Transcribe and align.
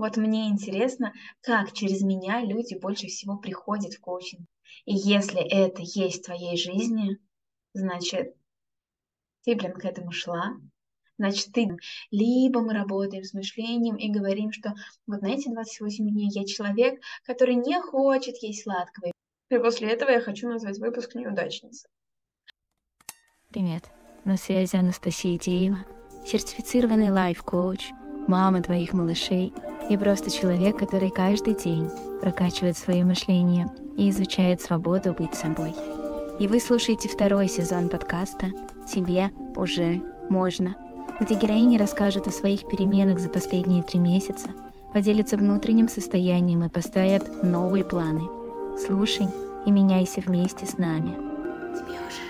Вот 0.00 0.16
мне 0.16 0.48
интересно, 0.48 1.12
как 1.42 1.74
через 1.74 2.00
меня 2.00 2.40
люди 2.40 2.72
больше 2.74 3.08
всего 3.08 3.36
приходят 3.36 3.92
в 3.92 4.00
коучинг. 4.00 4.48
И 4.86 4.94
если 4.94 5.42
это 5.42 5.82
есть 5.82 6.22
в 6.22 6.24
твоей 6.24 6.56
жизни, 6.56 7.18
значит, 7.74 8.34
ты, 9.44 9.54
блин, 9.56 9.74
к 9.74 9.84
этому 9.84 10.10
шла, 10.10 10.56
значит, 11.18 11.52
ты 11.52 11.76
либо 12.10 12.62
мы 12.62 12.72
работаем 12.72 13.24
с 13.24 13.34
мышлением 13.34 13.96
и 13.96 14.10
говорим, 14.10 14.52
что 14.52 14.72
вот 15.06 15.20
на 15.20 15.26
эти 15.26 15.50
28 15.50 16.08
дней 16.08 16.30
я 16.32 16.46
человек, 16.46 16.98
который 17.24 17.56
не 17.56 17.78
хочет 17.82 18.38
есть 18.38 18.62
сладкого. 18.62 19.12
И 19.50 19.58
после 19.58 19.90
этого 19.90 20.08
я 20.08 20.22
хочу 20.22 20.48
назвать 20.48 20.78
выпуск 20.78 21.14
неудачницы. 21.14 21.86
Привет, 23.50 23.90
на 24.24 24.38
связи 24.38 24.76
Анастасия 24.76 25.38
Деева, 25.38 25.84
сертифицированный 26.24 27.10
лайф-коуч, 27.10 27.90
мама 28.26 28.62
твоих 28.62 28.94
малышей 28.94 29.52
и 29.90 29.96
просто 29.96 30.30
человек, 30.30 30.78
который 30.78 31.10
каждый 31.10 31.54
день 31.54 31.90
прокачивает 32.20 32.78
свое 32.78 33.04
мышление 33.04 33.66
и 33.96 34.08
изучает 34.10 34.62
свободу 34.62 35.12
быть 35.12 35.34
собой. 35.34 35.74
И 36.38 36.46
вы 36.46 36.60
слушаете 36.60 37.08
второй 37.08 37.48
сезон 37.48 37.88
подкаста 37.88 38.52
«Тебе 38.90 39.30
уже 39.56 40.00
можно», 40.30 40.76
где 41.18 41.34
героини 41.34 41.76
расскажут 41.76 42.28
о 42.28 42.30
своих 42.30 42.68
переменах 42.68 43.18
за 43.18 43.28
последние 43.28 43.82
три 43.82 43.98
месяца, 43.98 44.50
поделятся 44.94 45.36
внутренним 45.36 45.88
состоянием 45.88 46.64
и 46.64 46.68
поставят 46.68 47.42
новые 47.42 47.84
планы. 47.84 48.22
Слушай 48.78 49.26
и 49.66 49.70
меняйся 49.72 50.20
вместе 50.20 50.66
с 50.66 50.78
нами. 50.78 51.16
Тебе 51.74 51.98
уже 52.06 52.22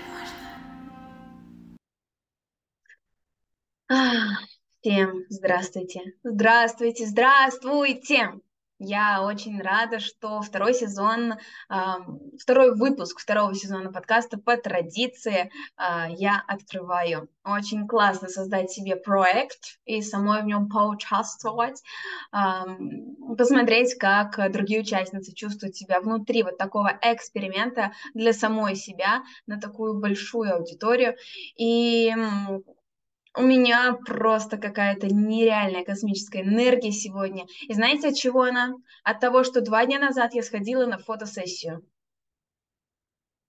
можно. 3.87 4.47
Всем 4.81 5.25
здравствуйте. 5.29 6.01
Здравствуйте, 6.23 7.05
здравствуйте. 7.05 8.31
Я 8.79 9.23
очень 9.23 9.61
рада, 9.61 9.99
что 9.99 10.41
второй 10.41 10.73
сезон, 10.73 11.35
второй 12.39 12.75
выпуск 12.75 13.19
второго 13.19 13.53
сезона 13.53 13.91
подкаста 13.91 14.39
по 14.39 14.57
традиции 14.57 15.51
а, 15.77 16.09
я 16.09 16.43
открываю. 16.47 17.29
Очень 17.45 17.87
классно 17.87 18.27
создать 18.27 18.71
себе 18.71 18.95
проект 18.95 19.77
и 19.85 20.01
самой 20.01 20.41
в 20.41 20.45
нем 20.45 20.67
поучаствовать, 20.67 21.83
посмотреть, 22.31 23.99
как 23.99 24.51
другие 24.51 24.81
участницы 24.81 25.31
чувствуют 25.35 25.75
себя 25.75 26.01
внутри 26.01 26.41
вот 26.41 26.57
такого 26.57 26.91
эксперимента 27.03 27.91
для 28.15 28.33
самой 28.33 28.75
себя 28.75 29.21
на 29.45 29.59
такую 29.59 29.99
большую 29.99 30.55
аудиторию. 30.55 31.13
И 31.55 32.11
у 33.35 33.41
меня 33.41 33.93
просто 34.05 34.57
какая-то 34.57 35.07
нереальная 35.07 35.85
космическая 35.85 36.41
энергия 36.41 36.91
сегодня. 36.91 37.45
И 37.67 37.73
знаете, 37.73 38.09
от 38.09 38.15
чего 38.15 38.43
она? 38.43 38.73
От 39.03 39.19
того, 39.19 39.43
что 39.43 39.61
два 39.61 39.85
дня 39.85 39.99
назад 39.99 40.33
я 40.33 40.43
сходила 40.43 40.85
на 40.85 40.97
фотосессию. 40.97 41.85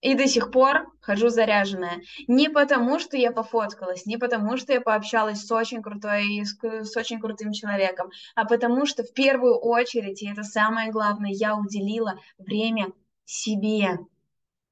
И 0.01 0.15
до 0.15 0.27
сих 0.27 0.51
пор 0.51 0.93
хожу 1.01 1.29
заряженная. 1.29 2.01
Не 2.27 2.49
потому, 2.49 2.99
что 2.99 3.17
я 3.17 3.31
пофоткалась, 3.31 4.05
не 4.05 4.17
потому, 4.17 4.57
что 4.57 4.73
я 4.73 4.81
пообщалась 4.81 5.47
с 5.47 5.51
очень 5.53 5.81
крутой, 5.81 6.45
с, 6.45 6.97
очень 6.97 7.21
крутым 7.21 7.53
человеком, 7.53 8.11
а 8.35 8.45
потому 8.45 8.85
что 8.85 9.05
в 9.05 9.13
первую 9.13 9.57
очередь, 9.59 10.21
и 10.23 10.29
это 10.29 10.43
самое 10.43 10.91
главное, 10.91 11.31
я 11.31 11.57
уделила 11.57 12.19
время 12.37 12.89
себе. 13.25 13.99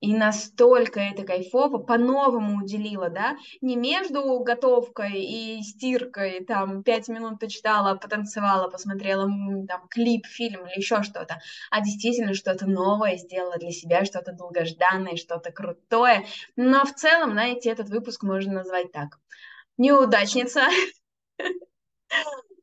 И 0.01 0.15
настолько 0.15 0.99
это 0.99 1.25
кайфово, 1.25 1.79
по-новому 1.79 2.63
уделила, 2.63 3.11
да, 3.11 3.37
не 3.61 3.77
между 3.77 4.41
готовкой 4.41 5.23
и 5.23 5.63
стиркой, 5.63 6.43
там, 6.43 6.83
пять 6.83 7.09
минут 7.09 7.39
почитала, 7.39 7.97
потанцевала, 7.97 8.71
посмотрела 8.71 9.25
там 9.69 9.89
клип, 9.91 10.27
фильм 10.27 10.67
или 10.67 10.79
еще 10.79 11.03
что-то, 11.03 11.39
а 11.71 11.83
действительно 11.83 12.33
что-то 12.33 12.67
новое 12.67 13.19
сделала 13.19 13.59
для 13.59 13.73
себя, 13.73 14.07
что-то 14.07 14.33
долгожданное, 14.33 15.17
что-то 15.17 15.53
крутое. 15.53 16.25
Но 16.57 16.85
в 16.87 16.95
целом, 16.95 17.33
знаете, 17.33 17.69
этот 17.69 17.91
выпуск 17.91 18.23
можно 18.23 18.55
назвать 18.55 18.93
так. 18.93 19.19
Неудачница, 19.77 20.63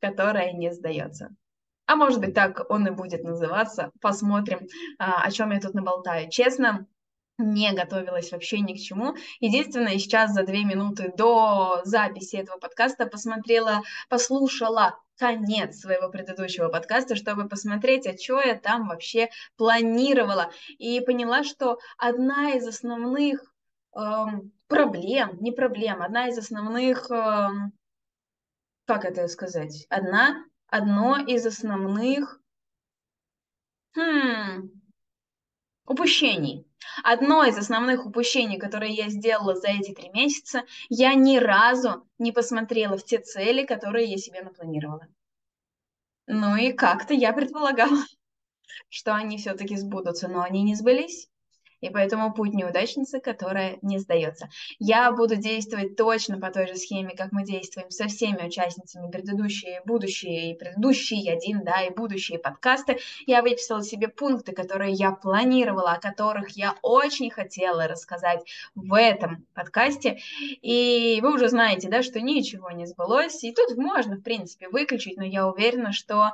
которая 0.00 0.52
не 0.52 0.72
сдается. 0.72 1.30
А 1.86 1.96
может 1.96 2.20
быть, 2.20 2.34
так 2.34 2.68
он 2.68 2.86
и 2.86 2.90
будет 2.90 3.22
называться. 3.22 3.92
Посмотрим, 4.00 4.66
а, 4.98 5.22
о 5.22 5.30
чем 5.30 5.52
я 5.52 5.60
тут 5.60 5.74
наболтаю. 5.74 6.28
Честно, 6.28 6.86
не 7.38 7.72
готовилась 7.72 8.32
вообще 8.32 8.60
ни 8.60 8.74
к 8.74 8.80
чему. 8.80 9.14
Единственное, 9.40 9.98
сейчас 9.98 10.32
за 10.32 10.42
две 10.42 10.64
минуты 10.64 11.12
до 11.16 11.80
записи 11.84 12.36
этого 12.36 12.58
подкаста 12.58 13.06
посмотрела, 13.06 13.82
послушала 14.08 15.00
конец 15.16 15.80
своего 15.80 16.10
предыдущего 16.10 16.68
подкаста, 16.68 17.16
чтобы 17.16 17.48
посмотреть, 17.48 18.06
а 18.06 18.16
что 18.16 18.40
я 18.40 18.58
там 18.58 18.88
вообще 18.88 19.30
планировала. 19.56 20.50
И 20.78 21.00
поняла, 21.00 21.44
что 21.44 21.78
одна 21.96 22.52
из 22.54 22.66
основных 22.66 23.40
эм, 23.96 24.52
проблем, 24.66 25.38
не 25.40 25.52
проблем, 25.52 26.02
одна 26.02 26.28
из 26.28 26.38
основных, 26.38 27.10
эм, 27.10 27.72
как 28.84 29.04
это 29.04 29.28
сказать, 29.28 29.86
одна, 29.90 30.44
одно 30.66 31.18
из 31.18 31.46
основных 31.46 32.40
хм, 33.94 34.70
упущений 35.84 36.67
Одно 37.02 37.44
из 37.44 37.56
основных 37.58 38.06
упущений, 38.06 38.58
которые 38.58 38.92
я 38.92 39.08
сделала 39.08 39.54
за 39.54 39.68
эти 39.68 39.92
три 39.92 40.10
месяца, 40.10 40.64
я 40.88 41.14
ни 41.14 41.38
разу 41.38 42.06
не 42.18 42.32
посмотрела 42.32 42.96
в 42.96 43.04
те 43.04 43.18
цели, 43.18 43.64
которые 43.64 44.06
я 44.06 44.16
себе 44.16 44.42
напланировала. 44.42 45.06
Ну 46.26 46.56
и 46.56 46.72
как-то 46.72 47.14
я 47.14 47.32
предполагала, 47.32 48.04
что 48.88 49.14
они 49.14 49.38
все-таки 49.38 49.76
сбудутся, 49.76 50.28
но 50.28 50.42
они 50.42 50.62
не 50.62 50.74
сбылись 50.74 51.28
и 51.80 51.90
поэтому 51.90 52.32
путь 52.32 52.54
неудачницы, 52.54 53.20
которая 53.20 53.78
не 53.82 53.98
сдается. 53.98 54.48
Я 54.78 55.12
буду 55.12 55.36
действовать 55.36 55.96
точно 55.96 56.38
по 56.38 56.50
той 56.50 56.66
же 56.66 56.76
схеме, 56.76 57.14
как 57.16 57.32
мы 57.32 57.44
действуем 57.44 57.90
со 57.90 58.06
всеми 58.06 58.46
участницами 58.46 59.10
предыдущие, 59.10 59.82
будущие, 59.84 60.52
и 60.52 60.58
предыдущие 60.58 61.32
один, 61.32 61.62
да, 61.64 61.82
и 61.82 61.90
будущие 61.90 62.38
подкасты. 62.38 62.98
Я 63.26 63.42
выписала 63.42 63.82
себе 63.82 64.08
пункты, 64.08 64.52
которые 64.52 64.92
я 64.92 65.12
планировала, 65.12 65.92
о 65.92 66.00
которых 66.00 66.50
я 66.50 66.74
очень 66.82 67.30
хотела 67.30 67.86
рассказать 67.86 68.40
в 68.74 68.94
этом 68.94 69.46
подкасте. 69.54 70.18
И 70.62 71.18
вы 71.22 71.34
уже 71.34 71.48
знаете, 71.48 71.88
да, 71.88 72.02
что 72.02 72.20
ничего 72.20 72.70
не 72.70 72.86
сбылось, 72.86 73.44
и 73.44 73.52
тут 73.52 73.76
можно, 73.76 74.16
в 74.16 74.22
принципе, 74.22 74.68
выключить, 74.68 75.16
но 75.16 75.24
я 75.24 75.46
уверена, 75.46 75.92
что 75.92 76.32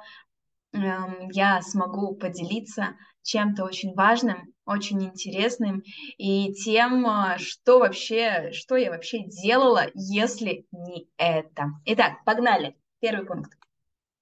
эм, 0.73 1.29
я 1.31 1.61
смогу 1.63 2.15
поделиться 2.15 2.97
чем-то 3.25 3.65
очень 3.65 3.95
важным, 3.95 4.55
очень 4.65 5.03
интересным 5.05 5.83
и 6.17 6.53
тем, 6.55 7.07
а, 7.07 7.39
что 7.39 7.81
вообще, 7.81 8.53
что 8.53 8.77
я 8.77 8.91
вообще 8.91 9.25
делала, 9.25 9.87
если 9.95 10.67
не 10.71 11.09
это. 11.17 11.73
Итак, 11.87 12.25
погнали. 12.25 12.77
Первый 13.01 13.27
пункт. 13.27 13.53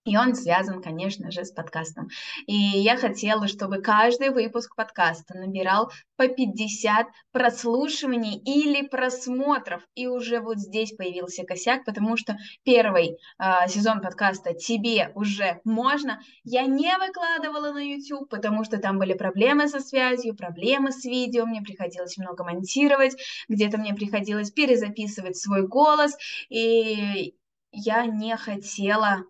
И 0.04 0.16
он 0.16 0.34
связан, 0.34 0.82
конечно 0.82 1.30
же, 1.30 1.44
с 1.44 1.52
подкастом. 1.52 2.08
И 2.46 2.54
я 2.54 2.96
хотела, 2.96 3.46
чтобы 3.46 3.80
каждый 3.80 4.30
выпуск 4.30 4.74
подкаста 4.74 5.38
набирал 5.38 5.92
по 6.16 6.26
50 6.26 7.06
прослушиваний 7.30 8.36
или 8.36 8.84
просмотров. 8.84 9.82
И 9.94 10.08
уже 10.08 10.40
вот 10.40 10.58
здесь 10.58 10.92
появился 10.92 11.44
косяк, 11.44 11.84
потому 11.84 12.16
что 12.16 12.36
первый 12.64 13.16
э, 13.38 13.68
сезон 13.68 14.00
подкаста 14.00 14.54
«Тебе 14.54 15.12
уже 15.14 15.60
можно» 15.64 16.20
я 16.42 16.66
не 16.66 16.92
выкладывала 16.98 17.72
на 17.72 17.78
YouTube, 17.78 18.28
потому 18.28 18.64
что 18.64 18.78
там 18.78 18.98
были 18.98 19.14
проблемы 19.14 19.68
со 19.68 19.78
связью, 19.78 20.34
проблемы 20.34 20.90
с 20.90 21.04
видео, 21.04 21.46
мне 21.46 21.62
приходилось 21.62 22.18
много 22.18 22.42
монтировать, 22.42 23.16
где-то 23.48 23.78
мне 23.78 23.94
приходилось 23.94 24.50
перезаписывать 24.50 25.36
свой 25.36 25.66
голос, 25.66 26.16
и 26.48 27.34
я 27.70 28.06
не 28.06 28.36
хотела 28.36 29.24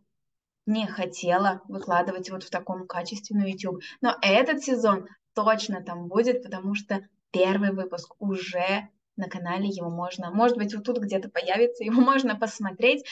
не 0.67 0.87
хотела 0.87 1.63
выкладывать 1.69 2.31
вот 2.31 2.45
в 2.45 2.51
таком 2.51 2.87
качестве 2.87 3.37
на 3.37 3.45
YouTube. 3.45 3.83
Но 4.01 4.17
этот 4.23 4.63
сезон 4.63 5.07
точно 5.35 5.83
там 5.83 6.09
будет, 6.09 6.43
потому 6.43 6.75
что 6.75 7.01
первый 7.31 7.73
выпуск 7.73 8.15
уже 8.19 8.89
на 9.17 9.29
канале, 9.29 9.69
его 9.69 9.91
можно, 9.91 10.31
может 10.31 10.57
быть, 10.57 10.75
вот 10.75 10.85
тут 10.85 10.99
где-то 10.99 11.29
появится, 11.29 11.85
его 11.85 12.01
можно 12.01 12.37
посмотреть, 12.37 13.05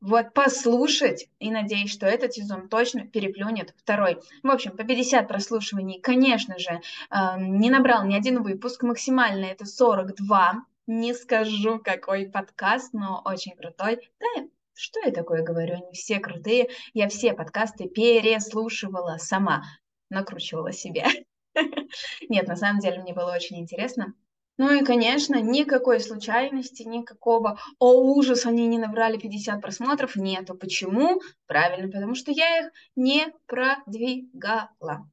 вот 0.00 0.34
послушать, 0.34 1.28
и 1.38 1.50
надеюсь, 1.50 1.90
что 1.90 2.06
этот 2.06 2.34
сезон 2.34 2.68
точно 2.68 3.06
переплюнет 3.06 3.74
второй. 3.78 4.18
В 4.42 4.50
общем, 4.50 4.76
по 4.76 4.84
50 4.84 5.26
прослушиваний, 5.26 5.98
конечно 6.00 6.58
же, 6.58 6.82
эм, 7.10 7.58
не 7.58 7.70
набрал 7.70 8.04
ни 8.04 8.14
один 8.14 8.42
выпуск, 8.42 8.82
максимально 8.82 9.46
это 9.46 9.64
42, 9.64 10.64
не 10.86 11.14
скажу, 11.14 11.78
какой 11.78 12.26
подкаст, 12.26 12.92
но 12.92 13.22
очень 13.24 13.56
крутой. 13.56 14.10
Да, 14.20 14.44
что 14.74 15.00
я 15.00 15.12
такое 15.12 15.42
говорю? 15.42 15.74
Они 15.74 15.92
все 15.92 16.18
крутые. 16.18 16.68
Я 16.92 17.08
все 17.08 17.32
подкасты 17.32 17.88
переслушивала 17.88 19.16
сама, 19.18 19.62
накручивала 20.10 20.72
себе. 20.72 21.06
Нет, 22.28 22.48
на 22.48 22.56
самом 22.56 22.80
деле 22.80 23.00
мне 23.00 23.14
было 23.14 23.32
очень 23.34 23.60
интересно. 23.60 24.14
Ну 24.56 24.72
и, 24.72 24.84
конечно, 24.84 25.40
никакой 25.40 25.98
случайности, 25.98 26.84
никакого 26.84 27.58
«О, 27.80 27.94
ужас, 28.14 28.46
они 28.46 28.68
не 28.68 28.78
набрали 28.78 29.18
50 29.18 29.60
просмотров» 29.60 30.14
нету. 30.14 30.54
Почему? 30.54 31.20
Правильно, 31.46 31.90
потому 31.90 32.14
что 32.14 32.30
я 32.30 32.60
их 32.60 32.72
не 32.94 33.32
продвигала. 33.46 35.10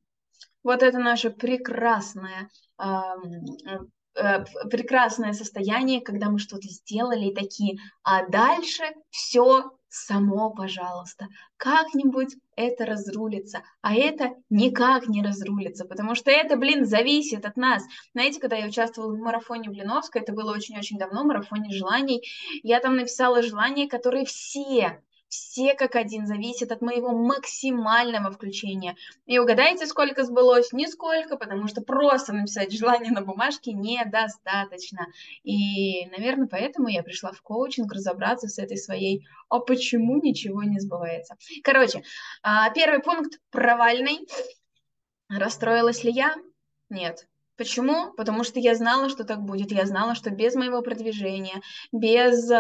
Вот 0.62 0.84
это 0.84 1.00
наше 1.00 1.32
прекрасное 1.32 2.50
Э, 2.82 3.16
прекрасное 4.14 5.34
состояние, 5.34 6.02
когда 6.02 6.30
мы 6.30 6.40
что-то 6.40 6.68
сделали 6.68 7.28
и 7.28 7.36
такие, 7.36 7.78
а 8.04 8.28
дальше 8.28 8.84
все 9.10 9.72
само, 9.92 10.52
пожалуйста, 10.52 11.28
как-нибудь 11.58 12.36
это 12.56 12.86
разрулится, 12.86 13.62
а 13.82 13.94
это 13.94 14.32
никак 14.50 15.08
не 15.08 15.22
разрулится, 15.22 15.86
потому 15.86 16.16
что 16.16 16.32
это, 16.32 16.56
блин, 16.56 16.86
зависит 16.86 17.46
от 17.46 17.58
нас. 17.58 17.84
Знаете, 18.14 18.40
когда 18.40 18.56
я 18.56 18.68
участвовала 18.68 19.14
в 19.14 19.20
марафоне 19.20 19.70
Блиновской, 19.70 20.22
это 20.22 20.32
было 20.32 20.54
очень-очень 20.54 20.98
давно, 20.98 21.26
марафоне 21.26 21.72
желаний, 21.74 22.24
я 22.64 22.80
там 22.80 22.96
написала 22.96 23.42
желания, 23.42 23.90
которые 23.90 24.26
все 24.26 25.04
все 25.32 25.76
как 25.76 25.96
один 25.96 26.28
зависят 26.28 26.74
от 26.74 26.82
моего 26.82 27.12
максимального 27.12 28.32
включения. 28.32 28.98
И 29.26 29.40
угадайте, 29.40 29.88
сколько 29.88 30.26
сбылось? 30.26 30.74
Нисколько, 30.74 31.38
потому 31.38 31.70
что 31.70 31.82
просто 31.82 32.34
написать 32.34 32.74
желание 32.74 33.12
на 33.12 33.22
бумажке 33.22 33.72
недостаточно. 33.72 35.08
И, 35.44 36.06
наверное, 36.08 36.48
поэтому 36.48 36.90
я 36.90 37.02
пришла 37.02 37.32
в 37.32 37.42
коучинг 37.42 37.94
разобраться 37.94 38.50
с 38.50 38.60
этой 38.60 38.76
своей 38.76 39.26
«а 39.48 39.60
почему 39.60 40.22
ничего 40.22 40.64
не 40.64 40.80
сбывается?». 40.82 41.38
Короче, 41.64 42.04
а, 42.44 42.70
первый 42.72 43.00
пункт 43.00 43.40
провальный. 43.52 44.28
Расстроилась 45.30 46.04
ли 46.04 46.12
я? 46.12 46.36
Нет. 46.90 47.26
Почему? 47.56 48.12
Потому 48.18 48.44
что 48.44 48.60
я 48.60 48.76
знала, 48.76 49.08
что 49.08 49.24
так 49.24 49.40
будет. 49.44 49.72
Я 49.72 49.86
знала, 49.86 50.14
что 50.14 50.30
без 50.30 50.56
моего 50.56 50.82
продвижения, 50.82 51.62
без 51.94 52.52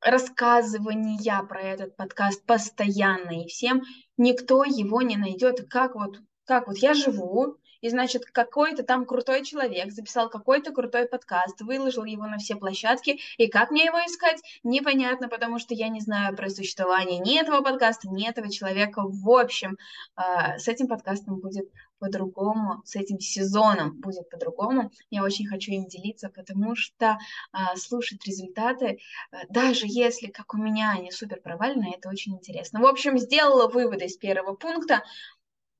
рассказывания 0.00 1.42
про 1.48 1.60
этот 1.60 1.96
подкаст 1.96 2.44
постоянно 2.44 3.42
и 3.42 3.48
всем, 3.48 3.82
никто 4.16 4.64
его 4.64 5.02
не 5.02 5.16
найдет. 5.16 5.68
Как 5.68 5.94
вот, 5.94 6.20
как 6.44 6.68
вот 6.68 6.78
я 6.78 6.94
живу, 6.94 7.58
и, 7.80 7.88
значит, 7.88 8.26
какой-то 8.26 8.82
там 8.82 9.06
крутой 9.06 9.44
человек 9.44 9.92
записал 9.92 10.28
какой-то 10.28 10.72
крутой 10.72 11.06
подкаст, 11.06 11.60
выложил 11.62 12.04
его 12.04 12.26
на 12.26 12.38
все 12.38 12.56
площадки, 12.56 13.20
и 13.38 13.48
как 13.48 13.70
мне 13.70 13.86
его 13.86 13.98
искать, 13.98 14.42
непонятно, 14.62 15.28
потому 15.28 15.58
что 15.58 15.74
я 15.74 15.88
не 15.88 16.00
знаю 16.00 16.36
про 16.36 16.50
существование 16.50 17.18
ни 17.18 17.40
этого 17.40 17.62
подкаста, 17.62 18.08
ни 18.08 18.28
этого 18.28 18.50
человека. 18.50 19.02
В 19.04 19.30
общем, 19.30 19.78
а, 20.14 20.58
с 20.58 20.68
этим 20.68 20.88
подкастом 20.88 21.40
будет 21.40 21.70
по-другому, 22.00 22.82
с 22.84 22.96
этим 22.96 23.20
сезоном 23.20 24.00
будет 24.00 24.28
по-другому. 24.28 24.90
Я 25.10 25.22
очень 25.22 25.46
хочу 25.46 25.70
им 25.70 25.86
делиться, 25.86 26.30
потому 26.30 26.74
что 26.74 27.18
а, 27.52 27.76
слушать 27.76 28.26
результаты, 28.26 28.98
а, 29.30 29.46
даже 29.48 29.86
если, 29.86 30.26
как 30.26 30.54
у 30.54 30.56
меня, 30.56 30.92
они 30.98 31.12
супер 31.12 31.40
провальные, 31.40 31.94
это 31.96 32.08
очень 32.08 32.34
интересно. 32.34 32.80
В 32.80 32.86
общем, 32.86 33.18
сделала 33.18 33.68
выводы 33.68 34.06
из 34.06 34.16
первого 34.16 34.54
пункта. 34.54 35.04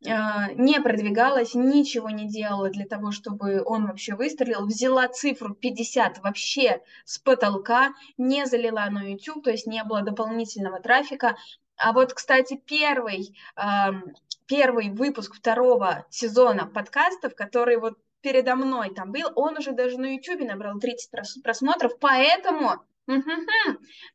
А, 0.07 0.53
не 0.53 0.81
продвигалась, 0.81 1.55
ничего 1.55 2.11
не 2.11 2.29
делала 2.29 2.71
для 2.71 2.87
того, 2.87 3.11
чтобы 3.13 3.63
он 3.65 3.87
вообще 3.87 4.15
выстрелил, 4.15 4.67
взяла 4.67 5.09
цифру 5.09 5.55
50 5.55 6.21
вообще 6.23 6.81
с 7.05 7.19
потолка, 7.19 7.93
не 8.17 8.47
залила 8.47 8.87
на 8.91 9.03
YouTube, 9.03 9.45
то 9.45 9.51
есть 9.51 9.67
не 9.67 9.83
было 9.85 10.03
дополнительного 10.03 10.81
трафика. 10.81 11.37
А 11.77 11.93
вот, 11.93 12.13
кстати, 12.13 12.61
первый, 12.67 13.35
первый 14.51 14.91
выпуск 14.91 15.37
второго 15.37 16.05
сезона 16.11 16.67
подкастов, 16.67 17.37
который 17.37 17.77
вот 17.77 17.95
передо 18.21 18.57
мной 18.57 18.93
там 18.93 19.13
был, 19.13 19.31
он 19.37 19.57
уже 19.57 19.71
даже 19.71 19.97
на 19.97 20.17
YouTube 20.17 20.41
набрал 20.41 20.81
30 20.81 21.43
просмотров, 21.45 21.93
поэтому 22.01 22.83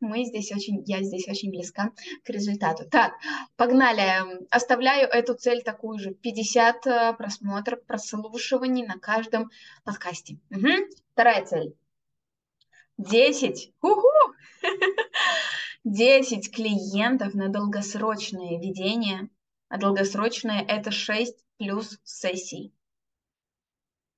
мы 0.02 0.26
здесь 0.26 0.52
очень, 0.52 0.84
я 0.86 1.02
здесь 1.04 1.28
очень 1.30 1.52
близка 1.52 1.92
к 2.26 2.30
результату. 2.30 2.84
Так, 2.90 3.14
погнали. 3.56 4.46
Оставляю 4.52 5.08
эту 5.08 5.36
цель 5.36 5.64
такую 5.64 6.00
же. 6.00 6.14
50 6.14 6.88
э, 6.88 7.14
просмотров, 7.14 7.84
прослушиваний 7.86 8.86
на 8.86 9.00
каждом 9.00 9.50
подкасте. 9.86 10.38
Угу. 10.52 10.68
Вторая 11.14 11.46
цель. 11.46 11.76
10. 12.98 13.74
Уху! 13.82 14.08
10 15.86 16.54
клиентов 16.54 17.34
на 17.34 17.50
долгосрочное 17.50 18.60
ведение. 18.60 19.30
А 19.70 19.78
долгосрочное 19.78 20.62
это 20.68 20.92
6 20.92 21.38
плюс 21.58 22.00
сессий. 22.04 22.74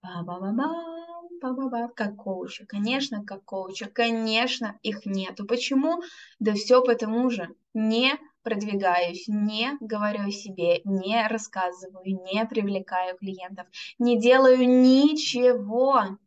Ба-ба-ба-ба 0.02 0.98
ба-ба-ба, 1.42 1.90
как 1.96 2.16
коуча. 2.16 2.66
Конечно, 2.66 3.24
как 3.24 3.44
коуча. 3.46 3.88
Конечно, 3.88 4.80
их 4.82 5.06
нету. 5.06 5.46
Почему? 5.46 6.02
Да 6.40 6.54
все 6.54 6.82
потому 6.82 7.30
же. 7.30 7.56
Не 7.74 8.18
продвигаюсь, 8.44 9.28
не 9.28 9.78
говорю 9.82 10.28
о 10.28 10.32
себе, 10.32 10.82
не 10.86 11.28
рассказываю, 11.28 12.02
не 12.06 12.46
привлекаю 12.46 13.18
клиентов, 13.18 13.68
не 14.00 14.18
делаю 14.20 14.68
ничего. 14.68 16.18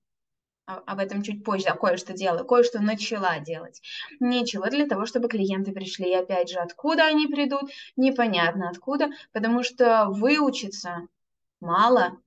Об 0.86 0.98
этом 0.98 1.22
чуть 1.22 1.44
позже, 1.44 1.68
а 1.68 1.76
кое-что 1.76 2.12
делаю, 2.12 2.44
кое-что 2.44 2.80
начала 2.80 3.38
делать. 3.38 3.80
Ничего 4.20 4.66
для 4.66 4.86
того, 4.86 5.06
чтобы 5.06 5.28
клиенты 5.28 5.72
пришли. 5.72 6.10
И 6.10 6.14
опять 6.14 6.50
же, 6.50 6.58
откуда 6.58 7.06
они 7.06 7.26
придут, 7.26 7.70
непонятно 7.96 8.68
откуда, 8.70 9.10
потому 9.32 9.62
что 9.62 10.06
выучиться 10.08 11.08
мало, 11.60 12.20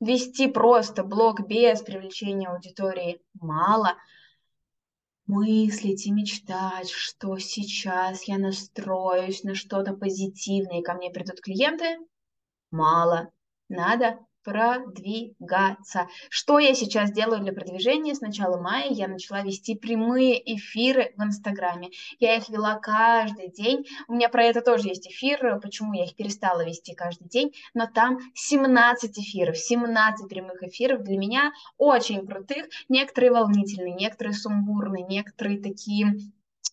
вести 0.00 0.48
просто 0.48 1.04
блог 1.04 1.46
без 1.46 1.82
привлечения 1.82 2.48
аудитории 2.48 3.20
мало. 3.40 3.96
Мыслить 5.26 6.06
и 6.06 6.12
мечтать, 6.12 6.90
что 6.90 7.38
сейчас 7.38 8.24
я 8.24 8.36
настроюсь 8.36 9.42
на 9.42 9.54
что-то 9.54 9.94
позитивное, 9.94 10.80
и 10.80 10.82
ко 10.82 10.92
мне 10.92 11.10
придут 11.10 11.40
клиенты, 11.40 11.98
мало. 12.70 13.30
Надо 13.70 14.18
продвигаться. 14.44 16.08
Что 16.28 16.58
я 16.58 16.74
сейчас 16.74 17.10
делаю 17.10 17.40
для 17.40 17.52
продвижения? 17.52 18.14
С 18.14 18.20
начала 18.20 18.60
мая 18.60 18.90
я 18.90 19.08
начала 19.08 19.42
вести 19.42 19.74
прямые 19.74 20.38
эфиры 20.54 21.12
в 21.16 21.22
Инстаграме. 21.22 21.90
Я 22.20 22.36
их 22.36 22.48
вела 22.48 22.78
каждый 22.78 23.50
день. 23.50 23.86
У 24.06 24.14
меня 24.14 24.28
про 24.28 24.44
это 24.44 24.60
тоже 24.60 24.88
есть 24.88 25.08
эфир, 25.08 25.58
почему 25.60 25.94
я 25.94 26.04
их 26.04 26.14
перестала 26.14 26.64
вести 26.64 26.94
каждый 26.94 27.28
день. 27.28 27.52
Но 27.72 27.86
там 27.86 28.18
17 28.34 29.18
эфиров, 29.18 29.56
17 29.56 30.28
прямых 30.28 30.62
эфиров 30.62 31.02
для 31.02 31.16
меня 31.16 31.52
очень 31.78 32.26
крутых. 32.26 32.66
Некоторые 32.88 33.32
волнительные, 33.32 33.94
некоторые 33.94 34.34
сумбурные, 34.34 35.04
некоторые 35.04 35.60
такие 35.60 36.14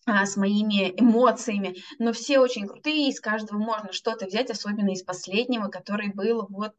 а, 0.04 0.26
с 0.26 0.36
моими 0.36 0.92
эмоциями, 1.00 1.76
но 2.00 2.12
все 2.12 2.40
очень 2.40 2.66
крутые, 2.66 3.08
из 3.08 3.20
каждого 3.20 3.58
можно 3.58 3.92
что-то 3.92 4.26
взять, 4.26 4.50
особенно 4.50 4.90
из 4.90 5.04
последнего, 5.04 5.68
который 5.68 6.12
был 6.12 6.46
вот 6.48 6.74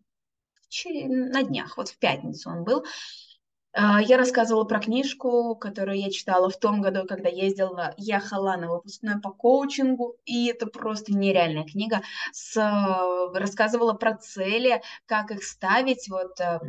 на 0.86 1.44
днях, 1.44 1.78
вот 1.78 1.90
в 1.90 1.98
пятницу 1.98 2.50
он 2.50 2.64
был. 2.64 2.86
А, 3.76 4.00
я 4.02 4.18
рассказывала 4.18 4.66
про 4.66 4.80
книжку, 4.80 5.56
которую 5.56 5.98
я 5.98 6.12
читала 6.12 6.50
в 6.50 6.58
том 6.58 6.82
году, 6.82 7.06
когда 7.08 7.28
ездила, 7.28 7.96
ехала 7.98 8.56
на 8.56 8.70
выпускной 8.70 9.20
по 9.20 9.32
коучингу, 9.32 10.16
и 10.26 10.48
это 10.48 10.68
просто 10.68 11.12
нереальная 11.12 11.64
книга. 11.64 12.02
С, 12.32 12.56
рассказывала 13.34 13.94
про 13.94 14.16
цели, 14.16 14.84
как 15.08 15.32
их 15.32 15.44
ставить, 15.44 16.08
вот 16.08 16.40
э, 16.40 16.60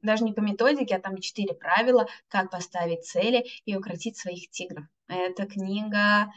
даже 0.00 0.24
не 0.24 0.32
по 0.32 0.40
методике, 0.40 0.96
а 0.96 1.00
там 1.00 1.18
четыре 1.18 1.52
правила, 1.52 2.06
как 2.28 2.50
поставить 2.50 3.04
цели 3.04 3.44
и 3.66 3.76
укротить 3.76 4.16
своих 4.16 4.48
тигров. 4.48 4.86
Эта 5.06 5.46
книга 5.46 6.32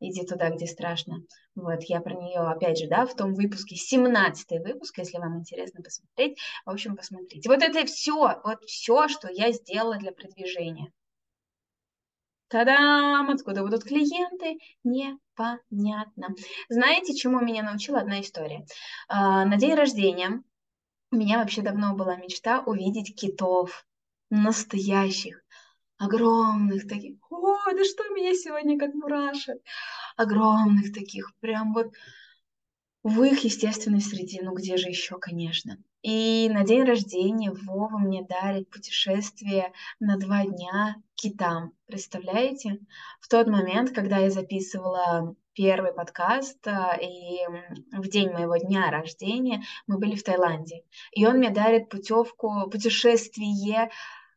иди 0.00 0.24
туда, 0.24 0.50
где 0.50 0.66
страшно. 0.66 1.22
Вот, 1.54 1.82
я 1.84 2.00
про 2.00 2.14
нее, 2.14 2.40
опять 2.40 2.78
же, 2.78 2.88
да, 2.88 3.06
в 3.06 3.14
том 3.14 3.34
выпуске, 3.34 3.76
17 3.76 4.60
выпуск, 4.62 4.98
если 4.98 5.18
вам 5.18 5.38
интересно 5.38 5.82
посмотреть, 5.82 6.38
в 6.64 6.70
общем, 6.70 6.96
посмотрите. 6.96 7.48
Вот 7.48 7.62
это 7.62 7.86
все, 7.86 8.40
вот 8.44 8.64
все, 8.64 9.08
что 9.08 9.28
я 9.30 9.52
сделала 9.52 9.96
для 9.96 10.12
продвижения. 10.12 10.92
Та-дам! 12.48 13.30
Откуда 13.30 13.62
будут 13.62 13.82
клиенты? 13.82 14.58
Непонятно. 14.84 16.28
Знаете, 16.68 17.14
чему 17.14 17.40
меня 17.40 17.64
научила 17.64 17.98
одна 17.98 18.20
история? 18.20 18.64
А, 19.08 19.44
на 19.44 19.56
день 19.56 19.74
рождения 19.74 20.42
у 21.10 21.16
меня 21.16 21.38
вообще 21.38 21.62
давно 21.62 21.94
была 21.94 22.16
мечта 22.16 22.60
увидеть 22.60 23.16
китов, 23.16 23.84
настоящих, 24.30 25.42
огромных 25.98 26.88
таких. 26.88 27.16
Ой, 27.30 27.74
да 27.74 27.84
что 27.84 28.08
меня 28.10 28.34
сегодня 28.34 28.78
как 28.78 28.94
мурашит. 28.94 29.62
Огромных 30.16 30.92
таких, 30.92 31.34
прям 31.40 31.72
вот 31.74 31.92
в 33.02 33.22
их 33.22 33.44
естественной 33.44 34.00
среде, 34.00 34.40
ну 34.42 34.52
где 34.54 34.76
же 34.76 34.88
еще, 34.88 35.18
конечно. 35.18 35.78
И 36.02 36.48
на 36.52 36.64
день 36.64 36.84
рождения 36.84 37.52
Вова 37.52 37.98
мне 37.98 38.24
дарит 38.24 38.70
путешествие 38.70 39.72
на 40.00 40.16
два 40.16 40.44
дня 40.44 40.96
китам. 41.14 41.72
Представляете? 41.86 42.78
В 43.20 43.28
тот 43.28 43.46
момент, 43.46 43.90
когда 43.90 44.18
я 44.18 44.30
записывала 44.30 45.34
первый 45.52 45.92
подкаст, 45.92 46.66
а, 46.66 46.96
и 47.00 47.38
в 47.92 48.08
день 48.08 48.30
моего 48.30 48.56
дня 48.56 48.90
рождения 48.90 49.62
мы 49.86 49.98
были 49.98 50.14
в 50.14 50.22
Таиланде. 50.22 50.82
И 51.12 51.26
он 51.26 51.38
мне 51.38 51.50
дарит 51.50 51.88
путевку, 51.88 52.68
путешествие 52.70 53.90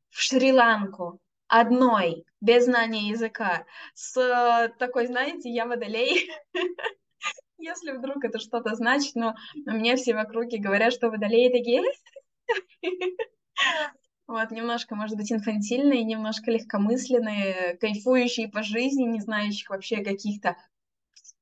в 0.10 0.22
Шри-Ланку 0.22 1.20
одной, 1.50 2.24
без 2.40 2.66
знания 2.66 3.10
языка, 3.10 3.66
с 3.94 4.74
такой, 4.80 5.08
знаете, 5.08 5.50
я 5.50 5.66
водолей, 5.66 6.30
если 7.58 7.92
вдруг 7.92 8.24
это 8.24 8.40
что-то 8.40 8.76
значит, 8.76 9.16
но 9.16 9.36
мне 9.66 9.98
все 9.98 10.14
в 10.14 10.20
округе 10.20 10.60
говорят, 10.60 10.94
что 10.94 11.10
водолеи 11.10 11.52
такие... 11.52 11.84
Вот, 14.28 14.52
немножко, 14.52 14.94
может 14.96 15.18
быть, 15.18 15.32
инфантильные, 15.32 16.04
немножко 16.04 16.52
легкомысленные, 16.52 17.80
кайфующие 17.82 18.48
по 18.48 18.62
жизни, 18.62 19.02
не 19.02 19.22
знающих 19.22 19.72
вообще 19.72 20.04
каких-то 20.04 20.56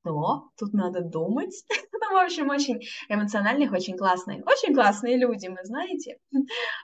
что 0.07 0.49
тут 0.57 0.73
надо 0.73 1.01
думать. 1.01 1.65
ну, 1.91 2.13
в 2.13 2.23
общем, 2.23 2.49
очень 2.49 2.81
эмоциональных, 3.09 3.73
очень 3.73 3.97
классные, 3.97 4.41
очень 4.45 4.73
классные 4.73 5.17
люди, 5.17 5.47
мы 5.47 5.63
знаете. 5.63 6.19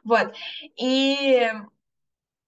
вот. 0.04 0.34
И 0.76 1.50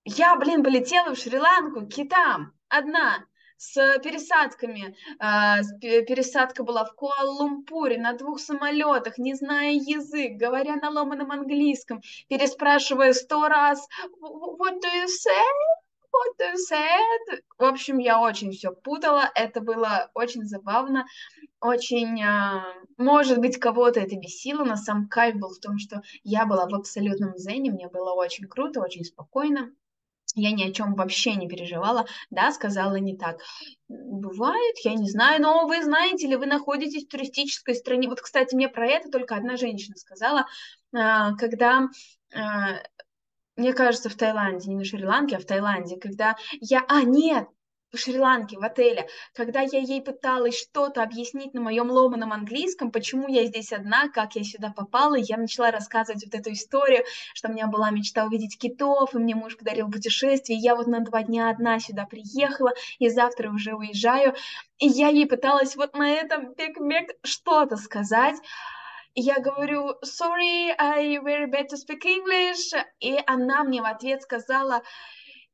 я, 0.05 0.35
блин, 0.35 0.63
полетела 0.63 1.13
в 1.13 1.17
Шри-Ланку, 1.17 1.87
китам, 1.87 2.53
одна, 2.69 3.25
с 3.57 3.99
пересадками. 3.99 4.95
А, 5.19 5.61
пересадка 5.81 6.63
была 6.63 6.85
в 6.85 6.95
Куала-Лумпуре 6.95 7.97
на 7.97 8.13
двух 8.13 8.39
самолетах, 8.39 9.17
не 9.17 9.33
зная 9.33 9.71
язык, 9.71 10.33
говоря 10.37 10.75
на 10.75 10.89
ломаном 10.89 11.31
английском, 11.31 12.01
переспрашивая 12.29 13.13
сто 13.13 13.47
раз 13.47 13.87
«What 14.21 14.81
do 14.81 14.87
you 14.87 15.07
say?» 15.07 15.43
What 16.15 16.39
do 16.39 16.45
you 16.45 16.55
say? 16.55 17.41
В 17.57 17.65
общем, 17.65 17.97
я 17.97 18.21
очень 18.21 18.51
все 18.51 18.71
путала, 18.71 19.29
это 19.35 19.59
было 19.59 20.09
очень 20.13 20.45
забавно, 20.45 21.05
очень, 21.59 22.23
а, 22.23 22.63
может 22.97 23.39
быть, 23.39 23.57
кого-то 23.57 23.99
это 23.99 24.15
бесило, 24.15 24.63
но 24.63 24.77
сам 24.77 25.09
кайф 25.09 25.35
был 25.35 25.49
в 25.49 25.59
том, 25.59 25.77
что 25.77 26.01
я 26.23 26.45
была 26.45 26.69
в 26.69 26.75
абсолютном 26.75 27.37
зене, 27.37 27.71
мне 27.71 27.89
было 27.89 28.13
очень 28.13 28.47
круто, 28.47 28.79
очень 28.79 29.03
спокойно. 29.03 29.73
Я 30.33 30.51
ни 30.51 30.63
о 30.63 30.73
чем 30.73 30.95
вообще 30.95 31.35
не 31.35 31.47
переживала. 31.47 32.07
Да, 32.29 32.51
сказала 32.51 32.95
не 32.95 33.15
так. 33.15 33.39
Бывает, 33.87 34.75
я 34.83 34.95
не 34.95 35.09
знаю, 35.09 35.41
но 35.41 35.67
вы 35.67 35.83
знаете 35.83 36.27
ли, 36.27 36.35
вы 36.35 36.45
находитесь 36.45 37.05
в 37.05 37.09
туристической 37.09 37.75
стране. 37.75 38.09
Вот, 38.09 38.21
кстати, 38.21 38.55
мне 38.55 38.67
про 38.67 38.87
это 38.87 39.09
только 39.09 39.35
одна 39.35 39.55
женщина 39.55 39.95
сказала, 39.95 40.47
а, 40.93 41.35
когда 41.35 41.87
а, 42.33 42.79
мне 43.55 43.73
кажется, 43.73 44.09
в 44.09 44.15
Таиланде, 44.15 44.69
не 44.69 44.75
на 44.75 44.83
Шри-Ланке, 44.83 45.37
а 45.37 45.39
в 45.39 45.45
Таиланде, 45.45 45.97
когда 45.97 46.35
я... 46.59 46.83
А, 46.89 47.03
нет, 47.03 47.47
в 47.95 47.99
Шри-Ланке, 47.99 48.57
в 48.57 48.63
отеле, 48.63 49.07
когда 49.33 49.61
я 49.61 49.79
ей 49.79 50.01
пыталась 50.01 50.57
что-то 50.57 51.01
объяснить 51.01 51.53
на 51.53 51.61
моем 51.61 51.89
ломаном 51.89 52.33
английском, 52.33 52.91
почему 52.91 53.27
я 53.27 53.45
здесь 53.45 53.71
одна, 53.71 54.09
как 54.09 54.35
я 54.35 54.43
сюда 54.43 54.73
попала, 54.75 55.15
я 55.15 55.37
начала 55.37 55.71
рассказывать 55.71 56.25
вот 56.25 56.35
эту 56.35 56.51
историю, 56.53 57.03
что 57.33 57.49
у 57.49 57.51
меня 57.51 57.67
была 57.67 57.89
мечта 57.91 58.25
увидеть 58.25 58.57
китов, 58.57 59.13
и 59.13 59.17
мне 59.17 59.35
муж 59.35 59.57
подарил 59.57 59.89
путешествие, 59.89 60.59
я 60.59 60.75
вот 60.75 60.87
на 60.87 60.99
два 60.99 61.23
дня 61.23 61.49
одна 61.49 61.79
сюда 61.79 62.05
приехала, 62.05 62.71
и 62.99 63.09
завтра 63.09 63.49
уже 63.49 63.73
уезжаю, 63.73 64.35
и 64.77 64.87
я 64.87 65.07
ей 65.07 65.25
пыталась 65.25 65.75
вот 65.75 65.95
на 65.95 66.11
этом 66.11 66.53
бег-бег 66.53 67.11
что-то 67.23 67.77
сказать, 67.77 68.35
я 69.17 69.39
говорю, 69.39 69.95
sorry, 70.03 70.75
I 70.77 71.19
very 71.23 71.49
bad 71.49 71.69
to 71.69 71.77
speak 71.77 72.03
English, 72.03 72.73
и 72.99 73.17
она 73.25 73.63
мне 73.63 73.81
в 73.81 73.85
ответ 73.85 74.21
сказала, 74.21 74.83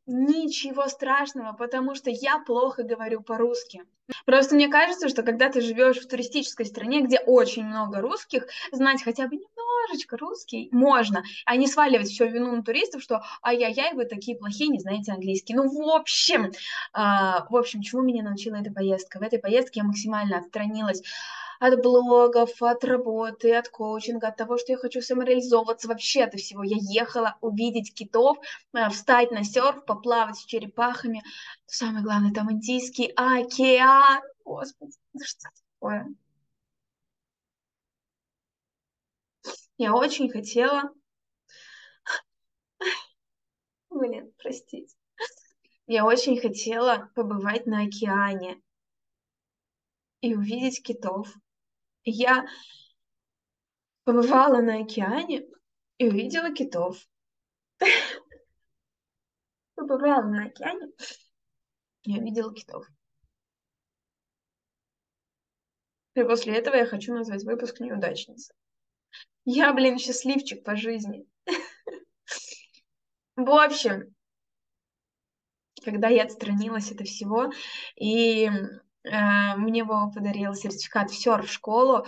Ничего 0.07 0.87
страшного, 0.87 1.53
потому 1.53 1.93
что 1.95 2.09
я 2.09 2.39
плохо 2.39 2.83
говорю 2.83 3.21
по-русски. 3.21 3.83
Просто 4.25 4.55
мне 4.55 4.67
кажется, 4.67 5.07
что 5.07 5.23
когда 5.23 5.49
ты 5.49 5.61
живешь 5.61 5.99
в 5.99 6.07
туристической 6.07 6.65
стране, 6.65 7.01
где 7.01 7.19
очень 7.19 7.65
много 7.65 8.01
русских, 8.01 8.47
знать 8.71 9.03
хотя 9.03 9.27
бы 9.27 9.35
немножечко 9.37 10.17
русский 10.17 10.69
можно, 10.71 11.23
а 11.45 11.55
не 11.55 11.67
сваливать 11.67 12.09
всю 12.09 12.25
вину 12.25 12.55
на 12.55 12.63
туристов, 12.63 13.03
что 13.03 13.21
ай-яй-яй, 13.43 13.93
вы 13.93 14.05
такие 14.05 14.37
плохие, 14.37 14.69
не 14.69 14.79
знаете 14.79 15.11
английский. 15.11 15.53
Ну, 15.53 15.69
в 15.69 15.95
общем, 15.95 16.45
э, 16.45 16.51
в 16.93 17.55
общем, 17.55 17.81
чему 17.81 18.01
меня 18.01 18.23
научила 18.23 18.55
эта 18.55 18.71
поездка? 18.71 19.19
В 19.19 19.21
этой 19.21 19.39
поездке 19.39 19.81
я 19.81 19.85
максимально 19.85 20.39
отстранилась 20.39 21.03
от 21.61 21.79
блогов, 21.79 22.59
от 22.59 22.83
работы, 22.83 23.53
от 23.53 23.69
коучинга, 23.69 24.29
от 24.29 24.35
того, 24.35 24.57
что 24.57 24.71
я 24.71 24.79
хочу 24.79 24.99
самореализовываться, 24.99 25.87
вообще 25.87 26.23
от 26.23 26.33
всего. 26.33 26.63
Я 26.63 26.77
ехала 26.79 27.37
увидеть 27.39 27.93
китов, 27.93 28.39
э, 28.73 28.89
встать 28.89 29.29
на 29.29 29.43
серф, 29.43 29.85
поплавать 29.85 30.37
с 30.37 30.45
черепахами. 30.45 31.21
Самое 31.67 32.03
главное, 32.03 32.33
там 32.33 32.51
Индийский 32.51 33.13
океан. 33.15 34.23
Господи, 34.43 34.97
да 35.13 35.23
что 35.23 35.49
такое? 35.79 36.07
Я 39.77 39.93
очень 39.93 40.29
хотела... 40.31 40.91
Блин, 43.91 44.33
простите. 44.39 44.95
Я 45.85 46.05
очень 46.05 46.39
хотела 46.41 47.11
побывать 47.13 47.67
на 47.67 47.83
океане 47.83 48.59
и 50.21 50.33
увидеть 50.33 50.81
китов. 50.81 51.31
Я 52.03 52.47
побывала 54.03 54.61
на 54.61 54.79
океане 54.79 55.47
и 55.97 56.07
увидела 56.07 56.53
китов. 56.53 56.97
Побывала 59.75 60.23
на 60.23 60.45
океане 60.45 60.91
и 62.03 62.19
увидела 62.19 62.53
китов. 62.53 62.87
И 66.15 66.23
после 66.23 66.57
этого 66.57 66.75
я 66.75 66.85
хочу 66.85 67.13
назвать 67.13 67.43
выпуск 67.43 67.79
неудачница. 67.79 68.53
Я, 69.45 69.73
блин, 69.73 69.97
счастливчик 69.97 70.63
по 70.63 70.75
жизни. 70.75 71.25
В 73.35 73.49
общем, 73.49 74.13
когда 75.83 76.09
я 76.09 76.23
отстранилась 76.23 76.91
от 76.91 77.07
всего 77.07 77.51
и 77.95 78.49
мне 79.03 79.83
Вова 79.83 80.11
подарил 80.11 80.53
сертификат 80.53 81.09
в 81.09 81.15
серф-школу, 81.15 82.05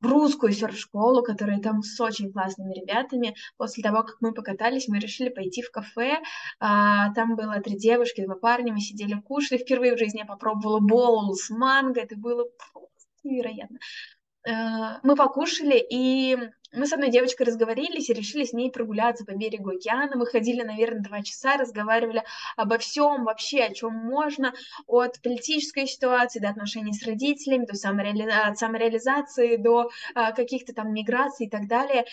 в 0.00 0.06
русскую 0.06 0.52
серф-школу, 0.52 1.22
которая 1.22 1.60
там 1.60 1.82
с 1.82 1.98
очень 2.00 2.32
классными 2.32 2.74
ребятами. 2.74 3.34
После 3.56 3.82
того, 3.82 4.02
как 4.02 4.16
мы 4.20 4.32
покатались, 4.32 4.88
мы 4.88 4.98
решили 4.98 5.28
пойти 5.28 5.62
в 5.62 5.70
кафе. 5.70 6.18
А, 6.60 7.12
там 7.14 7.36
было 7.36 7.60
три 7.60 7.76
девушки, 7.76 8.24
два 8.24 8.34
парня, 8.36 8.72
мы 8.72 8.80
сидели, 8.80 9.14
кушали. 9.20 9.58
Впервые 9.58 9.94
в 9.94 9.98
жизни 9.98 10.18
я 10.18 10.26
попробовала 10.26 10.80
боул 10.80 11.34
с 11.34 11.50
манго, 11.50 12.00
это 12.00 12.16
было 12.16 12.44
просто 12.72 13.06
невероятно. 13.24 13.78
Э, 14.46 15.00
мы 15.02 15.16
покушали, 15.16 15.84
и 15.90 16.36
мы 16.72 16.86
с 16.86 16.92
одной 16.92 17.10
девочкой 17.10 17.46
разговорились 17.46 18.08
и 18.08 18.14
решили 18.14 18.44
с 18.44 18.52
ней 18.52 18.70
прогуляться 18.70 19.24
по 19.24 19.32
берегу 19.32 19.70
океана. 19.70 20.16
Мы 20.16 20.26
ходили, 20.26 20.62
наверное, 20.62 21.02
два 21.02 21.22
часа, 21.22 21.56
разговаривали 21.56 22.22
обо 22.56 22.78
всем 22.78 23.24
вообще, 23.24 23.64
о 23.64 23.74
чем 23.74 23.94
можно, 23.94 24.54
от 24.86 25.20
политической 25.20 25.86
ситуации 25.86 26.38
до 26.38 26.50
отношений 26.50 26.92
с 26.92 27.04
родителями, 27.04 27.66
до 27.66 27.74
самореали... 27.74 28.22
от 28.30 28.56
самореализации, 28.56 29.56
до 29.56 29.90
а, 30.14 30.30
каких-то 30.32 30.72
там 30.72 30.92
миграций 30.92 31.46
и 31.46 31.50
так 31.50 31.66
далее. 31.66 32.04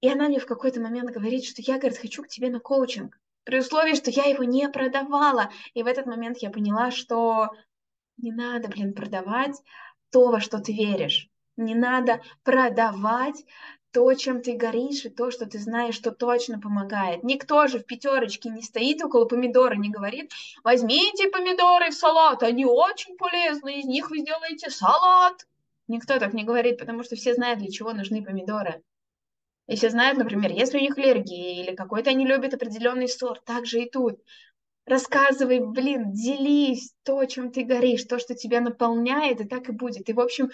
И 0.00 0.08
она 0.08 0.28
мне 0.28 0.40
в 0.40 0.46
какой-то 0.46 0.80
момент 0.80 1.10
говорит, 1.10 1.44
что 1.44 1.62
я, 1.62 1.78
говорит, 1.78 1.98
хочу 1.98 2.22
к 2.24 2.28
тебе 2.28 2.50
на 2.50 2.58
коучинг, 2.58 3.18
при 3.44 3.60
условии, 3.60 3.94
что 3.94 4.10
я 4.10 4.24
его 4.24 4.42
не 4.42 4.68
продавала. 4.68 5.50
И 5.74 5.82
в 5.82 5.86
этот 5.86 6.06
момент 6.06 6.38
я 6.38 6.50
поняла, 6.50 6.90
что 6.90 7.50
не 8.16 8.32
надо, 8.32 8.68
блин, 8.68 8.92
продавать, 8.94 9.60
то, 10.14 10.30
во 10.30 10.38
что 10.38 10.60
ты 10.60 10.72
веришь. 10.72 11.28
Не 11.56 11.74
надо 11.74 12.22
продавать 12.44 13.44
то, 13.92 14.14
чем 14.14 14.42
ты 14.42 14.52
горишь, 14.56 15.04
и 15.04 15.08
то, 15.08 15.32
что 15.32 15.44
ты 15.46 15.58
знаешь, 15.58 15.96
что 15.96 16.12
точно 16.12 16.60
помогает. 16.60 17.24
Никто 17.24 17.66
же 17.66 17.80
в 17.80 17.84
пятерочке 17.84 18.48
не 18.48 18.62
стоит 18.62 19.02
около 19.02 19.24
помидора, 19.24 19.74
не 19.74 19.90
говорит, 19.90 20.30
возьмите 20.62 21.28
помидоры 21.30 21.90
в 21.90 21.94
салат, 21.94 22.44
они 22.44 22.64
очень 22.64 23.16
полезны, 23.16 23.80
из 23.80 23.86
них 23.86 24.08
вы 24.10 24.20
сделаете 24.20 24.70
салат. 24.70 25.48
Никто 25.88 26.20
так 26.20 26.32
не 26.32 26.44
говорит, 26.44 26.78
потому 26.78 27.02
что 27.02 27.16
все 27.16 27.34
знают, 27.34 27.58
для 27.58 27.72
чего 27.72 27.92
нужны 27.92 28.24
помидоры. 28.24 28.84
И 29.66 29.74
все 29.74 29.90
знают, 29.90 30.16
например, 30.16 30.52
если 30.52 30.78
у 30.78 30.80
них 30.80 30.96
аллергия 30.96 31.60
или 31.60 31.74
какой-то 31.74 32.10
они 32.10 32.24
любят 32.24 32.54
определенный 32.54 33.08
сорт, 33.08 33.44
так 33.44 33.66
же 33.66 33.82
и 33.82 33.90
тут 33.90 34.20
рассказывай, 34.86 35.60
блин, 35.60 36.12
делись 36.12 36.92
то, 37.02 37.24
чем 37.24 37.50
ты 37.50 37.64
горишь, 37.64 38.04
то, 38.04 38.18
что 38.18 38.34
тебя 38.34 38.60
наполняет, 38.60 39.40
и 39.40 39.44
так 39.44 39.68
и 39.68 39.72
будет. 39.72 40.08
И, 40.08 40.12
в 40.12 40.20
общем, 40.20 40.50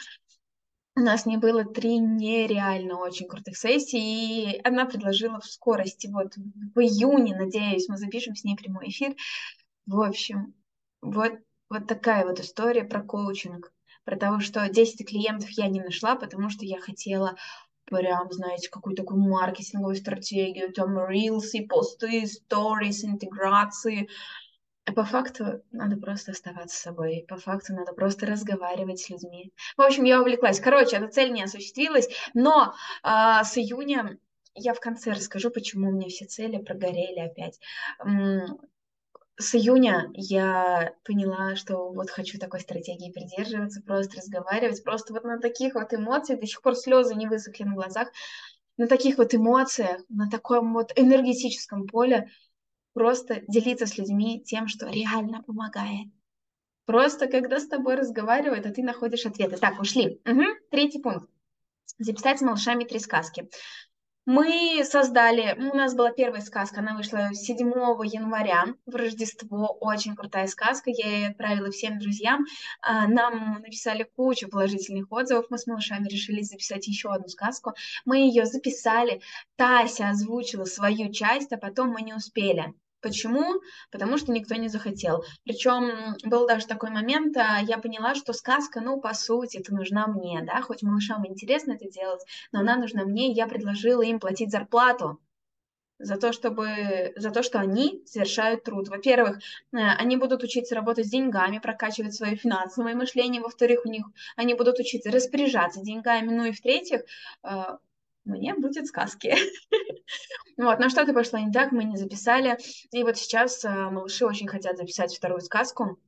у 0.97 1.01
нас 1.01 1.27
не 1.27 1.37
было 1.37 1.65
три 1.65 1.99
нереально 1.99 2.99
очень 2.99 3.27
крутых 3.27 3.57
сессий, 3.57 4.53
и 4.53 4.61
она 4.65 4.87
предложила 4.87 5.41
в 5.41 5.47
скорости, 5.47 6.09
вот 6.09 6.37
в 6.37 6.81
июне, 6.81 7.37
надеюсь, 7.37 7.89
мы 7.89 7.97
запишем 7.97 8.35
с 8.35 8.45
ней 8.45 8.57
прямой 8.57 8.89
эфир. 8.89 9.15
В 9.87 10.01
общем, 10.01 10.55
вот, 11.01 11.33
вот 11.69 11.87
такая 11.87 12.27
вот 12.27 12.41
история 12.41 12.85
про 12.85 13.03
коучинг, 13.03 13.73
про 14.05 14.17
то, 14.17 14.41
что 14.41 14.69
10 14.69 15.09
клиентов 15.09 15.51
я 15.51 15.69
не 15.69 15.81
нашла, 15.81 16.17
потому 16.17 16.51
что 16.51 16.65
я 16.65 16.79
хотела 16.81 17.37
прям, 17.91 18.31
знаете, 18.31 18.71
какую-то 18.71 19.03
такую 19.03 19.21
маркетинговую 19.21 19.97
стратегию, 19.97 20.73
там 20.73 21.09
рилсы, 21.09 21.67
посты, 21.67 22.27
сторис, 22.27 23.05
интеграции. 23.05 24.09
По 24.85 25.05
факту 25.05 25.63
надо 25.71 25.97
просто 25.97 26.33
оставаться 26.33 26.81
собой, 26.81 27.25
по 27.29 27.37
факту 27.37 27.75
надо 27.75 27.93
просто 27.93 28.27
разговаривать 28.27 29.01
с 29.01 29.11
людьми. 29.11 29.53
В 29.77 29.83
общем, 29.83 30.05
я 30.05 30.21
увлеклась. 30.21 30.59
Короче, 30.59 30.97
эта 30.97 31.09
цель 31.09 31.33
не 31.33 31.43
осуществилась, 31.43 32.09
но 32.35 32.75
э, 33.05 33.45
с 33.45 33.59
июня 33.59 34.19
я 34.55 34.75
в 34.75 34.81
конце 34.81 35.13
расскажу, 35.13 35.51
почему 35.51 35.89
у 35.89 35.93
меня 35.93 36.09
все 36.09 36.25
цели 36.25 36.59
прогорели 36.59 37.21
опять. 37.21 37.61
С 39.41 39.55
июня 39.55 40.11
я 40.13 40.93
поняла, 41.03 41.57
что 41.57 41.91
вот 41.93 42.11
хочу 42.11 42.39
такой 42.39 42.61
стратегии 42.61 43.11
придерживаться, 43.11 43.81
просто 43.81 44.19
разговаривать, 44.19 44.85
просто 44.85 45.15
вот 45.15 45.25
на 45.25 45.39
таких 45.39 45.75
вот 45.75 45.95
эмоциях, 45.95 46.41
до 46.41 46.47
сих 46.47 46.61
пор 46.61 46.77
слезы 46.77 47.15
не 47.15 47.27
высохли 47.27 47.65
на 47.65 47.75
глазах, 47.75 48.09
на 48.77 48.87
таких 48.87 49.17
вот 49.17 49.35
эмоциях, 49.35 50.03
на 50.11 50.29
таком 50.29 50.75
вот 50.75 50.93
энергетическом 50.95 51.87
поле 51.87 52.29
просто 52.93 53.41
делиться 53.49 53.87
с 53.87 53.97
людьми 53.97 54.43
тем, 54.45 54.69
что 54.69 54.91
реально 54.91 55.43
помогает. 55.43 56.09
Просто 56.85 57.27
когда 57.27 57.61
с 57.61 57.67
тобой 57.67 57.95
разговаривают, 57.95 58.67
а 58.67 58.73
ты 58.73 58.83
находишь 58.83 59.25
ответы. 59.25 59.57
Так, 59.57 59.81
ушли. 59.81 60.21
Угу. 60.27 60.45
Третий 60.71 61.01
пункт. 61.01 61.31
Записать 61.99 62.41
с 62.41 62.43
малышами 62.43 62.85
три 62.85 62.99
сказки. 62.99 63.49
Мы 64.33 64.85
создали, 64.85 65.57
у 65.59 65.75
нас 65.77 65.93
была 65.97 66.13
первая 66.13 66.41
сказка, 66.41 66.79
она 66.79 66.95
вышла 66.97 67.35
7 67.35 67.59
января 68.05 68.67
в 68.87 68.95
Рождество, 68.95 69.77
очень 69.81 70.15
крутая 70.15 70.47
сказка, 70.47 70.89
я 70.89 71.09
ее 71.09 71.29
отправила 71.31 71.73
всем 71.73 71.99
друзьям, 71.99 72.47
а, 72.81 73.09
нам 73.09 73.61
написали 73.61 74.05
кучу 74.05 74.49
положительных 74.49 75.11
отзывов, 75.11 75.47
мы 75.51 75.59
с 75.59 75.67
малышами 75.67 76.07
решили 76.07 76.43
записать 76.43 76.87
еще 76.87 77.13
одну 77.13 77.27
сказку, 77.27 77.73
мы 78.05 78.19
ее 78.19 78.47
записали, 78.47 79.21
Тася 79.57 80.11
озвучила 80.11 80.65
свою 80.65 81.11
часть, 81.11 81.53
а 81.53 81.59
потом 81.59 81.89
мы 81.89 82.03
не 82.03 82.15
успели. 82.15 82.73
Почему? 83.01 83.61
Потому 83.91 84.19
что 84.19 84.33
никто 84.33 84.55
не 84.55 84.69
захотел. 84.69 85.25
Причем 85.45 86.17
был 86.25 86.47
даже 86.47 86.67
такой 86.67 86.91
момент, 86.91 87.37
а, 87.37 87.61
я 87.61 87.79
поняла, 87.79 88.15
что 88.15 88.33
сказка, 88.33 88.81
ну, 88.81 89.01
по 89.01 89.15
сути, 89.15 89.59
это 89.59 89.75
нужна 89.75 90.07
мне, 90.07 90.43
да, 90.43 90.61
хоть 90.61 90.83
малышам 90.83 91.27
интересно 91.27 91.73
это 91.73 91.89
делать, 91.89 92.21
но 92.53 92.61
она 92.61 92.77
нужна 92.77 93.05
мне, 93.05 93.31
и 93.31 93.35
я 93.35 93.47
предложила 93.47 94.03
им 94.03 94.21
платить 94.21 94.51
зарплату 94.51 95.19
за 96.01 96.17
то, 96.17 96.33
чтобы, 96.33 97.13
за 97.17 97.31
то, 97.31 97.43
что 97.43 97.61
они 97.61 98.03
совершают 98.07 98.65
труд. 98.65 98.89
Во-первых, 98.89 99.37
э, 99.37 99.77
они 99.77 100.17
будут 100.17 100.43
учиться 100.43 100.75
работать 100.75 101.07
с 101.07 101.11
деньгами, 101.11 101.59
прокачивать 101.59 102.15
свое 102.15 102.37
финансовое 102.37 102.95
мышление. 102.95 103.43
Во-вторых, 103.43 103.81
у 103.85 103.91
них 103.91 104.07
они 104.35 104.55
будут 104.55 104.79
учиться 104.79 105.11
распоряжаться 105.11 105.83
деньгами. 105.83 106.31
Ну 106.35 106.45
и 106.47 106.53
в-третьих, 106.53 107.03
э, 107.45 107.77
мне 108.31 108.55
будет 108.55 108.87
сказки. 108.87 109.35
вот, 110.57 110.79
но 110.79 110.89
что-то 110.89 111.13
пошло 111.13 111.39
не 111.39 111.53
так, 111.53 111.73
мы 111.73 111.85
не 111.85 111.97
записали. 111.97 112.59
И 112.93 113.03
вот 113.03 113.17
сейчас 113.17 113.65
э, 113.65 113.69
малыши 113.69 114.25
очень 114.25 114.49
хотят 114.49 114.77
записать 114.77 115.15
вторую 115.15 115.41
сказку 115.41 115.99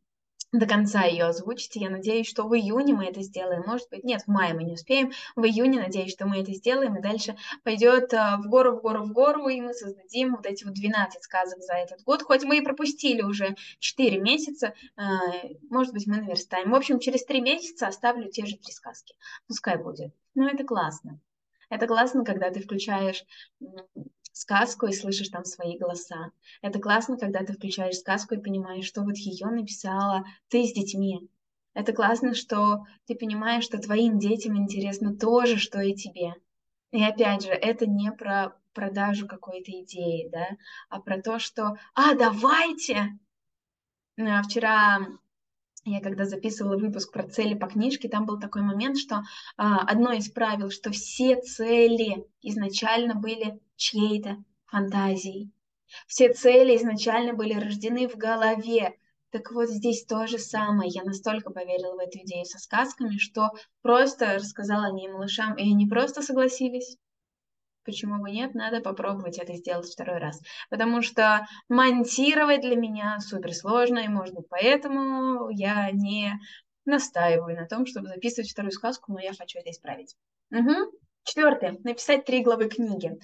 до 0.52 0.66
конца 0.66 1.04
ее 1.04 1.24
озвучить. 1.24 1.76
Я 1.76 1.88
надеюсь, 1.88 2.28
что 2.28 2.46
в 2.46 2.54
июне 2.54 2.92
мы 2.92 3.06
это 3.06 3.22
сделаем. 3.22 3.64
Может 3.66 3.88
быть, 3.88 4.04
нет, 4.04 4.22
в 4.22 4.28
мае 4.28 4.52
мы 4.52 4.64
не 4.64 4.74
успеем. 4.74 5.12
В 5.34 5.44
июне 5.44 5.80
надеюсь, 5.80 6.12
что 6.12 6.26
мы 6.26 6.40
это 6.40 6.52
сделаем, 6.52 6.96
и 6.96 7.02
дальше 7.02 7.36
пойдет 7.64 8.12
э, 8.12 8.36
в 8.38 8.48
гору, 8.48 8.76
в 8.76 8.82
гору, 8.82 9.04
в 9.04 9.12
гору, 9.12 9.48
и 9.48 9.60
мы 9.60 9.72
создадим 9.72 10.36
вот 10.36 10.46
эти 10.46 10.64
вот 10.64 10.74
12 10.74 11.22
сказок 11.22 11.62
за 11.62 11.74
этот 11.74 12.02
год. 12.04 12.22
Хоть 12.22 12.44
мы 12.44 12.58
и 12.58 12.60
пропустили 12.60 13.22
уже 13.22 13.56
4 13.78 14.20
месяца, 14.20 14.74
э, 14.96 15.02
может 15.70 15.94
быть, 15.94 16.06
мы 16.06 16.18
наверстаем. 16.18 16.70
В 16.70 16.74
общем, 16.74 16.98
через 16.98 17.24
3 17.24 17.40
месяца 17.40 17.86
оставлю 17.86 18.30
те 18.30 18.44
же 18.44 18.56
три 18.56 18.72
сказки. 18.72 19.14
Пускай 19.46 19.78
будет. 19.78 20.12
Ну, 20.34 20.46
это 20.46 20.64
классно. 20.64 21.18
Это 21.72 21.86
классно, 21.86 22.22
когда 22.22 22.50
ты 22.50 22.60
включаешь 22.60 23.24
сказку 24.30 24.88
и 24.88 24.92
слышишь 24.92 25.30
там 25.30 25.46
свои 25.46 25.78
голоса. 25.78 26.30
Это 26.60 26.78
классно, 26.78 27.16
когда 27.16 27.38
ты 27.46 27.54
включаешь 27.54 27.96
сказку 27.96 28.34
и 28.34 28.42
понимаешь, 28.42 28.84
что 28.84 29.00
вот 29.00 29.16
ее 29.16 29.46
написала 29.46 30.22
ты 30.48 30.64
с 30.64 30.74
детьми. 30.74 31.30
Это 31.72 31.94
классно, 31.94 32.34
что 32.34 32.80
ты 33.06 33.14
понимаешь, 33.14 33.64
что 33.64 33.78
твоим 33.78 34.18
детям 34.18 34.54
интересно 34.58 35.16
то 35.16 35.46
же, 35.46 35.56
что 35.56 35.80
и 35.80 35.94
тебе. 35.94 36.34
И 36.90 37.02
опять 37.02 37.44
же, 37.44 37.52
это 37.52 37.86
не 37.86 38.12
про 38.12 38.54
продажу 38.74 39.26
какой-то 39.26 39.72
идеи, 39.72 40.28
да, 40.30 40.46
а 40.90 41.00
про 41.00 41.22
то, 41.22 41.38
что 41.38 41.78
«А, 41.94 42.14
давайте!» 42.14 43.18
а 44.18 44.42
Вчера 44.42 44.98
я 45.84 46.00
когда 46.00 46.24
записывала 46.24 46.76
выпуск 46.76 47.12
про 47.12 47.28
цели 47.28 47.54
по 47.54 47.66
книжке, 47.66 48.08
там 48.08 48.24
был 48.24 48.38
такой 48.38 48.62
момент, 48.62 48.98
что 48.98 49.22
а, 49.56 49.78
одно 49.80 50.12
из 50.12 50.30
правил, 50.30 50.70
что 50.70 50.90
все 50.92 51.40
цели 51.40 52.24
изначально 52.40 53.14
были 53.14 53.60
чьей-то 53.76 54.36
фантазией. 54.66 55.50
Все 56.06 56.32
цели 56.32 56.76
изначально 56.76 57.34
были 57.34 57.54
рождены 57.54 58.08
в 58.08 58.16
голове. 58.16 58.96
Так 59.30 59.50
вот 59.50 59.68
здесь 59.68 60.04
то 60.04 60.26
же 60.26 60.38
самое. 60.38 60.90
Я 60.90 61.04
настолько 61.04 61.50
поверила 61.50 61.94
в 61.94 61.98
эту 61.98 62.18
идею 62.18 62.44
со 62.44 62.58
сказками, 62.58 63.18
что 63.18 63.50
просто 63.82 64.34
рассказала 64.34 64.86
о 64.86 64.92
ней 64.92 65.08
малышам, 65.08 65.54
и 65.56 65.62
они 65.62 65.86
просто 65.86 66.22
согласились 66.22 66.96
почему 67.84 68.20
бы 68.20 68.30
нет, 68.30 68.54
надо 68.54 68.80
попробовать 68.80 69.38
это 69.38 69.54
сделать 69.54 69.90
второй 69.90 70.18
раз. 70.18 70.40
Потому 70.70 71.02
что 71.02 71.46
монтировать 71.68 72.60
для 72.60 72.76
меня 72.76 73.18
супер 73.20 73.54
сложно, 73.54 73.98
и, 73.98 74.08
может 74.08 74.34
быть, 74.34 74.48
поэтому 74.48 75.50
я 75.50 75.90
не 75.90 76.38
настаиваю 76.84 77.56
на 77.56 77.66
том, 77.66 77.86
чтобы 77.86 78.08
записывать 78.08 78.50
вторую 78.50 78.72
сказку, 78.72 79.12
но 79.12 79.20
я 79.20 79.32
хочу 79.32 79.58
это 79.58 79.70
исправить. 79.70 80.16
Угу. 80.50 80.92
Четвертое. 81.24 81.78
Написать 81.84 82.24
три 82.24 82.42
главы 82.42 82.68
книги. 82.68 83.18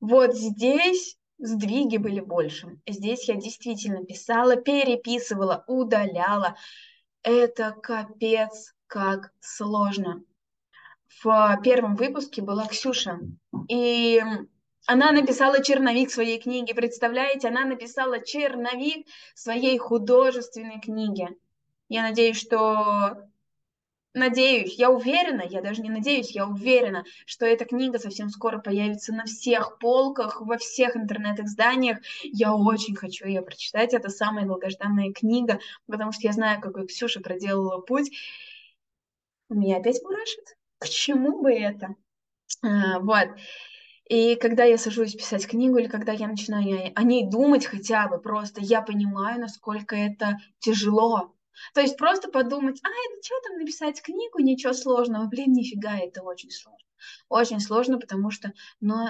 Вот 0.00 0.34
здесь 0.34 1.16
сдвиги 1.38 1.96
были 1.96 2.20
больше. 2.20 2.78
Здесь 2.88 3.28
я 3.28 3.34
действительно 3.34 4.04
писала, 4.04 4.56
переписывала, 4.56 5.64
удаляла. 5.66 6.56
Это 7.22 7.72
капец 7.72 8.74
как 8.86 9.32
сложно 9.40 10.22
в 11.22 11.60
первом 11.62 11.96
выпуске 11.96 12.42
была 12.42 12.66
Ксюша. 12.66 13.18
И 13.68 14.22
она 14.86 15.12
написала 15.12 15.62
черновик 15.62 16.10
своей 16.10 16.40
книги. 16.40 16.72
Представляете, 16.72 17.48
она 17.48 17.64
написала 17.64 18.24
черновик 18.24 19.06
своей 19.34 19.78
художественной 19.78 20.80
книги. 20.80 21.28
Я 21.88 22.02
надеюсь, 22.02 22.40
что... 22.40 23.26
Надеюсь, 24.12 24.74
я 24.74 24.90
уверена, 24.90 25.42
я 25.42 25.62
даже 25.62 25.82
не 25.82 25.88
надеюсь, 25.88 26.32
я 26.32 26.44
уверена, 26.44 27.04
что 27.26 27.46
эта 27.46 27.64
книга 27.64 28.00
совсем 28.00 28.28
скоро 28.28 28.58
появится 28.58 29.12
на 29.12 29.24
всех 29.24 29.78
полках, 29.78 30.40
во 30.40 30.58
всех 30.58 30.96
интернет-изданиях. 30.96 31.98
Я 32.24 32.52
очень 32.52 32.96
хочу 32.96 33.28
ее 33.28 33.40
прочитать. 33.40 33.94
Это 33.94 34.08
самая 34.08 34.46
долгожданная 34.46 35.12
книга, 35.12 35.60
потому 35.86 36.10
что 36.10 36.22
я 36.26 36.32
знаю, 36.32 36.60
какой 36.60 36.88
Ксюша 36.88 37.20
проделала 37.20 37.78
путь. 37.78 38.10
Меня 39.48 39.76
опять 39.76 40.02
мурашит 40.02 40.56
к 40.80 40.88
чему 40.88 41.42
бы 41.42 41.52
это? 41.52 41.94
А, 42.62 42.98
вот. 43.00 43.28
И 44.08 44.34
когда 44.36 44.64
я 44.64 44.76
сажусь 44.76 45.14
писать 45.14 45.46
книгу, 45.46 45.78
или 45.78 45.86
когда 45.86 46.12
я 46.12 46.26
начинаю 46.26 46.92
о 46.96 47.02
ней 47.04 47.30
думать 47.30 47.66
хотя 47.66 48.08
бы, 48.08 48.18
просто 48.20 48.60
я 48.60 48.82
понимаю, 48.82 49.40
насколько 49.40 49.94
это 49.94 50.38
тяжело. 50.58 51.36
То 51.74 51.80
есть 51.80 51.96
просто 51.96 52.28
подумать, 52.30 52.80
а, 52.82 52.88
это 52.88 53.22
что 53.22 53.34
там 53.46 53.58
написать 53.58 54.02
книгу, 54.02 54.40
ничего 54.40 54.72
сложного. 54.72 55.26
Блин, 55.26 55.52
нифига, 55.52 55.96
это 55.98 56.22
очень 56.22 56.50
сложно. 56.50 56.88
Очень 57.28 57.60
сложно, 57.60 57.98
потому 57.98 58.30
что, 58.30 58.52
ну, 58.80 59.08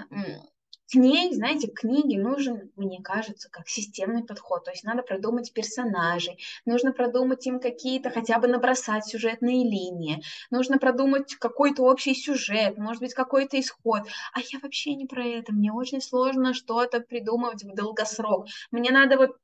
к 0.91 0.95
ней, 0.95 1.33
знаете, 1.35 1.69
к 1.69 1.81
книге 1.81 2.19
нужен, 2.19 2.73
мне 2.77 3.01
кажется, 3.03 3.49
как 3.51 3.69
системный 3.69 4.25
подход. 4.25 4.65
То 4.65 4.71
есть 4.71 4.85
надо 4.85 5.03
продумать 5.03 5.53
персонажей, 5.53 6.39
нужно 6.65 6.93
продумать 6.93 7.47
им 7.47 7.61
какие-то, 7.61 8.11
хотя 8.11 8.39
бы 8.39 8.49
набросать 8.49 9.07
сюжетные 9.07 9.65
линии, 9.65 10.23
нужно 10.51 10.79
продумать 10.79 11.35
какой-то 11.37 11.83
общий 11.85 12.15
сюжет, 12.15 12.77
может 12.77 13.03
быть, 13.03 13.15
какой-то 13.15 13.59
исход. 13.61 14.03
А 14.33 14.41
я 14.41 14.59
вообще 14.61 14.95
не 14.95 15.07
про 15.07 15.25
это. 15.25 15.53
Мне 15.53 15.73
очень 15.73 16.01
сложно 16.01 16.55
что-то 16.55 17.01
придумывать 17.01 17.63
в 17.63 17.75
долгосрок. 17.75 18.47
Мне 18.71 18.91
надо 18.91 19.17
вот 19.17 19.37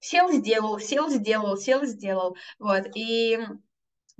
сел, 0.00 0.30
сделал, 0.32 0.78
сел, 0.78 1.08
сделал, 1.08 1.56
сел, 1.56 1.84
сделал. 1.84 2.36
Вот. 2.58 2.84
И 2.94 3.38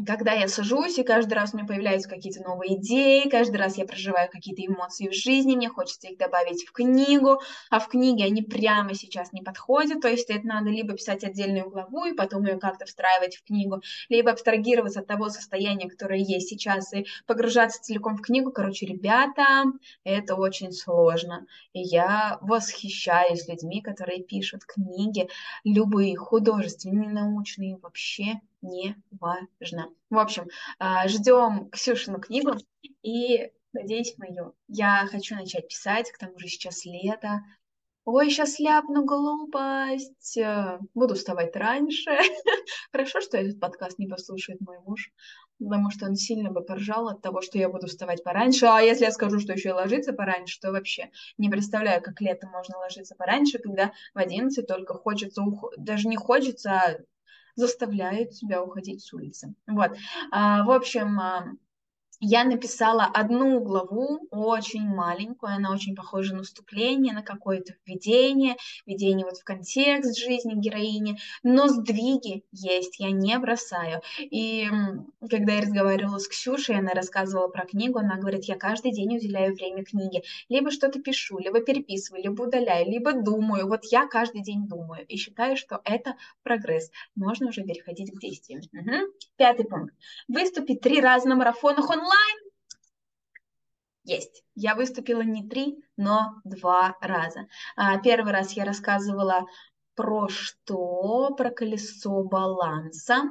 когда 0.06 0.32
я 0.32 0.48
сажусь, 0.48 0.98
и 0.98 1.02
каждый 1.02 1.34
раз 1.34 1.52
у 1.52 1.56
меня 1.56 1.66
появляются 1.66 2.08
какие-то 2.08 2.42
новые 2.42 2.76
идеи, 2.76 3.28
каждый 3.28 3.56
раз 3.56 3.76
я 3.78 3.84
проживаю 3.84 4.30
какие-то 4.30 4.64
эмоции 4.64 5.08
в 5.08 5.14
жизни, 5.14 5.56
мне 5.56 5.68
хочется 5.68 6.08
их 6.08 6.18
добавить 6.18 6.64
в 6.64 6.72
книгу, 6.72 7.40
а 7.70 7.78
в 7.78 7.88
книге 7.88 8.24
они 8.24 8.42
прямо 8.42 8.94
сейчас 8.94 9.32
не 9.32 9.42
подходят, 9.42 10.00
то 10.00 10.08
есть 10.08 10.30
это 10.30 10.46
надо 10.46 10.70
либо 10.70 10.94
писать 10.94 11.24
отдельную 11.24 11.70
главу 11.70 12.04
и 12.04 12.14
потом 12.14 12.46
ее 12.46 12.58
как-то 12.58 12.84
встраивать 12.86 13.36
в 13.36 13.44
книгу, 13.44 13.82
либо 14.08 14.30
абстрагироваться 14.30 15.00
от 15.00 15.06
того 15.06 15.28
состояния, 15.28 15.88
которое 15.88 16.20
есть 16.20 16.48
сейчас, 16.48 16.92
и 16.92 17.06
погружаться 17.26 17.82
целиком 17.82 18.16
в 18.16 18.22
книгу. 18.22 18.52
Короче, 18.52 18.86
ребята, 18.86 19.64
это 20.04 20.34
очень 20.34 20.72
сложно. 20.72 21.46
И 21.72 21.80
я 21.80 22.38
восхищаюсь 22.40 23.48
людьми, 23.48 23.82
которые 23.82 24.22
пишут 24.22 24.64
книги, 24.64 25.28
любые, 25.64 26.16
художественные, 26.16 27.10
научные, 27.10 27.78
вообще 27.78 28.40
не 28.62 28.96
важно. 29.10 29.90
В 30.10 30.18
общем, 30.18 30.48
а, 30.78 31.06
ждем 31.08 31.68
Ксюшину 31.70 32.20
книгу 32.20 32.52
и 33.02 33.50
надеюсь 33.72 34.16
мою. 34.18 34.54
Я 34.68 35.06
хочу 35.10 35.34
начать 35.34 35.68
писать, 35.68 36.10
к 36.10 36.18
тому 36.18 36.38
же 36.38 36.48
сейчас 36.48 36.84
лето. 36.84 37.42
Ой, 38.04 38.30
сейчас 38.30 38.58
ляпну 38.58 39.04
глупость. 39.04 40.36
Буду 40.92 41.14
вставать 41.14 41.54
раньше. 41.54 42.10
Хорошо, 42.92 43.20
что 43.20 43.36
этот 43.36 43.60
подкаст 43.60 43.98
не 43.98 44.08
послушает 44.08 44.60
мой 44.60 44.78
муж. 44.80 45.12
потому 45.60 45.90
что 45.90 46.06
он 46.06 46.16
сильно 46.16 46.50
бы 46.50 46.62
поржал 46.62 47.08
от 47.08 47.22
того, 47.22 47.42
что 47.42 47.58
я 47.58 47.68
буду 47.68 47.86
вставать 47.86 48.24
пораньше. 48.24 48.66
А 48.66 48.80
если 48.80 49.04
я 49.04 49.12
скажу, 49.12 49.38
что 49.38 49.52
еще 49.52 49.68
и 49.68 49.72
ложиться 49.72 50.12
пораньше, 50.12 50.58
то 50.60 50.72
вообще 50.72 51.10
не 51.38 51.48
представляю, 51.48 52.02
как 52.02 52.20
летом 52.20 52.50
можно 52.50 52.76
ложиться 52.78 53.14
пораньше, 53.14 53.60
когда 53.60 53.92
в 54.14 54.18
11 54.18 54.66
только 54.66 54.94
хочется, 54.94 55.42
ух... 55.42 55.72
даже 55.76 56.08
не 56.08 56.16
хочется, 56.16 56.72
а 56.72 56.98
заставляет 57.54 58.34
себя 58.34 58.62
уходить 58.62 59.02
с 59.02 59.12
улицы. 59.12 59.54
Вот. 59.66 59.92
А, 60.30 60.64
в 60.64 60.70
общем, 60.70 61.18
а, 61.20 61.46
я 62.24 62.44
написала 62.44 63.04
одну 63.04 63.58
главу, 63.58 64.28
очень 64.30 64.86
маленькую, 64.86 65.56
она 65.56 65.72
очень 65.72 65.96
похожа 65.96 66.36
на 66.36 66.44
вступление, 66.44 67.12
на 67.12 67.22
какое-то 67.22 67.74
введение, 67.84 68.54
введение 68.86 69.26
вот 69.26 69.38
в 69.38 69.44
контекст 69.44 70.16
жизни 70.16 70.54
героини, 70.54 71.18
но 71.42 71.66
сдвиги 71.66 72.44
есть, 72.52 73.00
я 73.00 73.10
не 73.10 73.36
бросаю. 73.40 74.02
И 74.20 74.68
когда 75.28 75.54
я 75.54 75.62
разговаривала 75.62 76.18
с 76.18 76.28
Ксюшей, 76.28 76.78
она 76.78 76.92
рассказывала 76.92 77.48
про 77.48 77.66
книгу, 77.66 77.98
она 77.98 78.16
говорит, 78.16 78.44
я 78.44 78.54
каждый 78.54 78.92
день 78.92 79.16
уделяю 79.16 79.52
время 79.54 79.84
книге, 79.84 80.22
либо 80.48 80.70
что-то 80.70 81.00
пишу, 81.00 81.40
либо 81.40 81.60
переписываю, 81.60 82.22
либо 82.22 82.42
удаляю, 82.42 82.86
либо 82.86 83.14
думаю, 83.14 83.66
вот 83.66 83.80
я 83.90 84.06
каждый 84.06 84.42
день 84.42 84.68
думаю 84.68 85.04
и 85.08 85.16
считаю, 85.16 85.56
что 85.56 85.80
это 85.84 86.14
прогресс, 86.44 86.92
можно 87.16 87.48
уже 87.48 87.64
переходить 87.64 88.12
к 88.12 88.20
действиям. 88.20 88.60
Угу. 88.72 89.12
Пятый 89.36 89.64
пункт. 89.64 89.92
Выступить 90.28 90.82
три 90.82 91.00
раза 91.00 91.28
на 91.28 91.34
марафонах 91.34 91.90
онлайн 91.90 92.11
онлайн? 92.12 92.38
Есть. 94.04 94.42
Я 94.54 94.74
выступила 94.74 95.22
не 95.22 95.48
три, 95.48 95.82
но 95.96 96.34
два 96.44 96.96
раза. 97.00 97.46
А, 97.76 97.98
первый 97.98 98.32
раз 98.32 98.52
я 98.52 98.64
рассказывала 98.64 99.46
про 99.94 100.28
что? 100.28 101.34
Про 101.36 101.50
колесо 101.50 102.22
баланса 102.24 103.22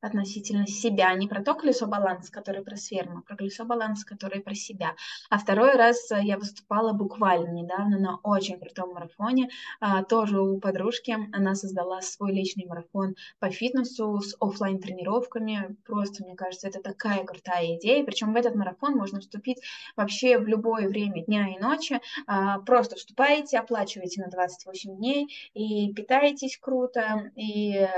относительно 0.00 0.66
себя, 0.66 1.12
не 1.14 1.28
про 1.28 1.42
то 1.42 1.54
колесо 1.54 1.86
баланса, 1.86 2.32
которое 2.32 2.62
про 2.62 2.76
сферу, 2.76 3.18
а 3.18 3.22
про 3.22 3.36
колесо 3.36 3.64
баланса, 3.64 4.06
которое 4.06 4.40
про 4.40 4.54
себя. 4.54 4.94
А 5.28 5.38
второй 5.38 5.72
раз 5.72 6.10
э, 6.10 6.20
я 6.22 6.38
выступала 6.38 6.92
буквально 6.92 7.50
недавно 7.50 7.98
на 7.98 8.16
очень 8.22 8.58
крутом 8.58 8.94
марафоне, 8.94 9.50
а, 9.80 10.02
тоже 10.04 10.40
у 10.40 10.58
подружки. 10.58 11.16
Она 11.32 11.54
создала 11.54 12.00
свой 12.00 12.32
личный 12.32 12.66
марафон 12.66 13.14
по 13.38 13.50
фитнесу 13.50 14.20
с 14.20 14.36
офлайн 14.40 14.78
тренировками. 14.78 15.76
Просто, 15.86 16.24
мне 16.24 16.34
кажется, 16.34 16.68
это 16.68 16.80
такая 16.80 17.24
крутая 17.24 17.76
идея. 17.76 18.04
Причем 18.04 18.32
в 18.32 18.36
этот 18.36 18.54
марафон 18.54 18.94
можно 18.94 19.20
вступить 19.20 19.62
вообще 19.96 20.38
в 20.38 20.46
любое 20.46 20.88
время 20.88 21.24
дня 21.24 21.48
и 21.48 21.58
ночи. 21.58 22.00
А, 22.26 22.58
просто 22.60 22.96
вступаете, 22.96 23.58
оплачиваете 23.58 24.22
на 24.22 24.30
28 24.30 24.96
дней 24.96 25.28
и 25.54 25.92
питаетесь 25.92 26.58
круто, 26.58 27.30
и 27.36 27.74
э, 27.76 27.88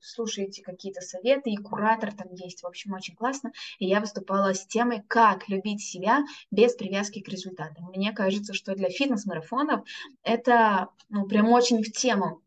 слушаете 0.00 0.62
какие-то 0.62 1.00
советы, 1.00 1.47
и 1.52 1.56
куратор 1.56 2.12
там 2.12 2.32
есть, 2.34 2.62
в 2.62 2.66
общем, 2.66 2.92
очень 2.92 3.14
классно. 3.14 3.52
И 3.78 3.86
я 3.86 4.00
выступала 4.00 4.54
с 4.54 4.66
темой, 4.66 5.02
как 5.06 5.48
любить 5.48 5.82
себя 5.82 6.24
без 6.50 6.74
привязки 6.74 7.20
к 7.20 7.28
результатам. 7.28 7.86
Мне 7.94 8.12
кажется, 8.12 8.54
что 8.54 8.74
для 8.74 8.90
фитнес-марафонов 8.90 9.86
это 10.22 10.88
ну, 11.08 11.26
прям 11.26 11.48
очень 11.48 11.82
в 11.82 11.92
тему, 11.92 12.42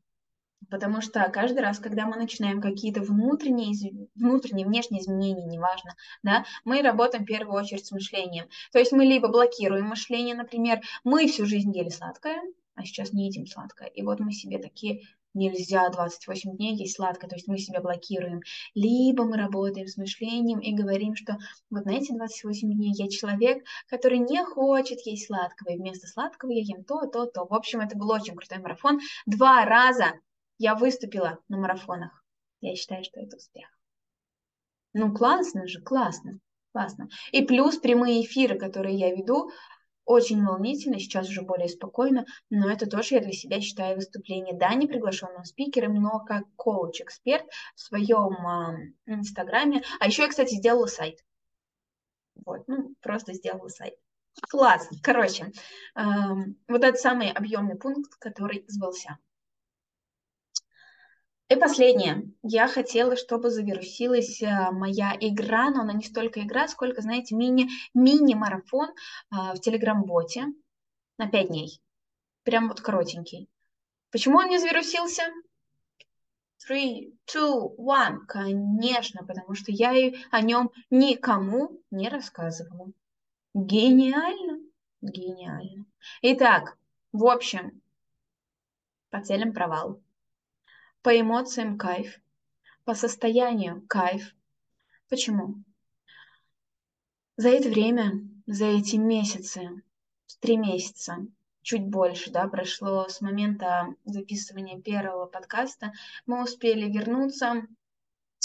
Потому 0.70 1.02
что 1.02 1.30
каждый 1.30 1.60
раз, 1.60 1.80
когда 1.80 2.06
мы 2.06 2.16
начинаем 2.16 2.62
какие-то 2.62 3.02
внутренние, 3.02 3.76
внутренние, 4.16 4.66
внешние 4.66 5.02
изменения, 5.02 5.46
неважно, 5.46 5.96
да, 6.24 6.46
мы 6.64 6.82
работаем 6.82 7.26
в 7.26 7.28
первую 7.28 7.60
очередь 7.60 7.86
с 7.86 7.92
мышлением. 7.92 8.46
То 8.72 8.80
есть 8.80 8.94
мы 8.94 9.04
либо 9.04 9.28
блокируем 9.28 9.88
мышление, 9.88 10.34
например, 10.34 10.80
мы 11.04 11.28
всю 11.28 11.46
жизнь 11.46 11.76
ели 11.76 11.90
сладкое, 11.90 12.42
а 12.76 12.86
сейчас 12.86 13.12
не 13.12 13.26
едим 13.26 13.48
сладкое. 13.48 13.90
И 13.90 14.02
вот 14.02 14.22
мы 14.22 14.32
себе 14.32 14.60
такие 14.60 15.02
нельзя 15.34 15.90
28 15.90 16.56
дней 16.58 16.76
есть 16.76 16.96
сладкое, 16.96 17.30
то 17.30 17.36
есть 17.36 17.48
мы 17.48 17.58
себя 17.58 17.82
блокируем. 17.82 18.42
Либо 18.76 19.24
мы 19.24 19.38
работаем 19.38 19.88
с 19.88 19.98
мышлением 19.98 20.60
и 20.60 20.74
говорим, 20.74 21.16
что 21.16 21.38
вот 21.70 21.86
на 21.86 21.92
эти 21.92 22.12
28 22.12 22.74
дней 22.74 22.94
я 22.94 23.10
человек, 23.10 23.64
который 23.88 24.20
не 24.20 24.44
хочет 24.44 25.00
есть 25.06 25.28
сладкого, 25.28 25.70
и 25.70 25.78
вместо 25.78 26.08
сладкого 26.08 26.52
я 26.52 26.62
ем 26.62 26.84
то, 26.84 27.06
то, 27.08 27.26
то. 27.26 27.46
В 27.46 27.54
общем, 27.54 27.80
это 27.80 27.98
был 27.98 28.12
очень 28.12 28.36
крутой 28.36 28.60
марафон. 28.60 29.00
Два 29.26 29.66
раза 29.66 30.14
я 30.58 30.76
выступила 30.76 31.40
на 31.48 31.58
марафонах. 31.58 32.24
Я 32.60 32.76
считаю, 32.76 33.04
что 33.04 33.20
это 33.20 33.38
успех. 33.38 33.68
Ну, 34.94 35.14
классно 35.14 35.68
же, 35.68 35.82
классно, 35.82 36.40
классно. 36.74 37.08
И 37.32 37.44
плюс 37.44 37.78
прямые 37.78 38.24
эфиры, 38.24 38.60
которые 38.60 38.96
я 38.96 39.16
веду, 39.16 39.50
очень 40.06 40.44
волнительно, 40.44 41.00
сейчас 41.00 41.30
уже 41.30 41.42
более 41.42 41.70
спокойно, 41.70 42.26
но 42.50 42.70
это 42.70 42.86
тоже 42.90 43.16
я 43.16 43.22
для 43.22 43.32
себя 43.32 43.62
считаю 43.62 43.96
выступление, 43.96 44.56
да, 44.56 44.74
не 44.74 44.88
приглашенным 44.88 45.46
спикером, 45.46 45.96
но 45.96 46.20
как 46.20 46.44
коуч-эксперт 46.56 47.46
в 47.76 47.80
своем 47.80 48.36
э, 48.46 48.94
инстаграме. 49.06 49.84
А 50.00 50.08
еще 50.08 50.24
я, 50.24 50.30
кстати, 50.30 50.56
сделала 50.56 50.88
сайт. 50.88 51.24
Вот, 52.46 52.68
ну, 52.68 52.96
просто 53.02 53.34
сделала 53.34 53.68
сайт. 53.68 53.96
Классно. 54.50 54.98
Короче, 55.04 55.52
э, 55.96 56.02
вот 56.68 56.84
этот 56.84 57.00
самый 57.00 57.32
объемный 57.32 57.76
пункт, 57.76 58.16
который 58.16 58.66
сбылся. 58.68 59.18
И 61.52 61.56
последнее. 61.58 62.32
Я 62.44 62.70
хотела, 62.70 63.18
чтобы 63.18 63.50
завирусилась 63.50 64.42
э, 64.42 64.72
моя 64.72 65.18
игра, 65.20 65.70
но 65.70 65.82
она 65.82 65.92
не 65.92 66.06
столько 66.06 66.40
игра, 66.40 66.70
сколько, 66.70 67.02
знаете, 67.02 67.36
мини, 67.36 67.68
мини-марафон 67.94 68.88
э, 68.88 69.36
в 69.54 69.60
Телеграм-боте 69.60 70.46
на 71.18 71.28
5 71.28 71.48
дней. 71.50 71.82
Прям 72.44 72.70
вот 72.70 72.80
коротенький. 72.80 73.50
Почему 74.12 74.38
он 74.38 74.48
не 74.48 74.60
завирусился? 74.60 75.24
Three, 76.66 77.18
two, 77.26 77.76
one. 77.76 78.20
Конечно, 78.30 79.26
потому 79.26 79.54
что 79.54 79.74
я 79.74 79.92
о 80.32 80.42
нем 80.42 80.72
никому 80.90 81.82
не 81.92 82.08
рассказывала. 82.08 82.94
Гениально, 83.54 84.60
гениально. 85.02 85.86
Итак, 86.22 86.78
в 87.12 87.26
общем, 87.26 87.82
по 89.10 89.20
целям 89.20 89.52
провал. 89.52 90.00
По 91.04 91.20
эмоциям 91.20 91.80
кайф, 91.80 92.20
по 92.84 92.94
состоянию 92.94 93.84
кайф. 93.88 94.36
Почему? 95.10 95.56
За 97.38 97.50
это 97.50 97.70
время, 97.70 98.22
за 98.46 98.66
эти 98.66 98.98
месяцы, 98.98 99.82
три 100.42 100.58
месяца, 100.58 101.26
чуть 101.64 101.88
больше, 101.88 102.30
да, 102.30 102.48
прошло 102.48 103.08
с 103.08 103.20
момента 103.20 103.96
записывания 104.06 104.80
первого 104.80 105.26
подкаста, 105.26 105.92
мы 106.28 106.44
успели 106.44 106.88
вернуться. 106.88 107.66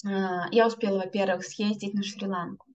А, 0.07 0.49
я 0.51 0.67
успела, 0.67 1.01
во-первых, 1.01 1.45
съездить 1.45 1.93
на 1.93 2.03
Шри-Ланку. 2.03 2.67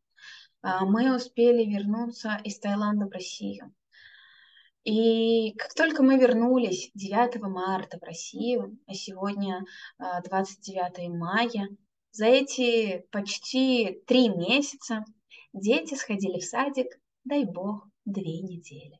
А, 0.62 0.86
мы 0.86 1.16
успели 1.16 1.66
вернуться 1.66 2.40
из 2.44 2.60
Таиланда 2.60 3.08
в 3.08 3.12
Россию. 3.12 3.74
И 4.84 5.54
как 5.54 5.76
только 5.76 6.02
мы 6.02 6.18
вернулись 6.18 6.90
9 6.96 7.42
марта 7.44 8.00
в 8.00 8.04
Россию, 8.04 8.80
а 8.88 8.94
сегодня 8.94 9.64
29 10.00 10.80
а, 10.80 11.10
мая, 11.10 11.70
за 12.12 12.26
эти 12.26 13.06
почти 13.12 14.02
три 14.08 14.30
месяца 14.30 15.06
дети 15.54 15.94
сходили 15.94 16.40
в 16.40 16.46
садик, 16.46 17.00
дай 17.24 17.46
бог, 17.46 17.88
две 18.06 18.42
недели. 18.42 19.00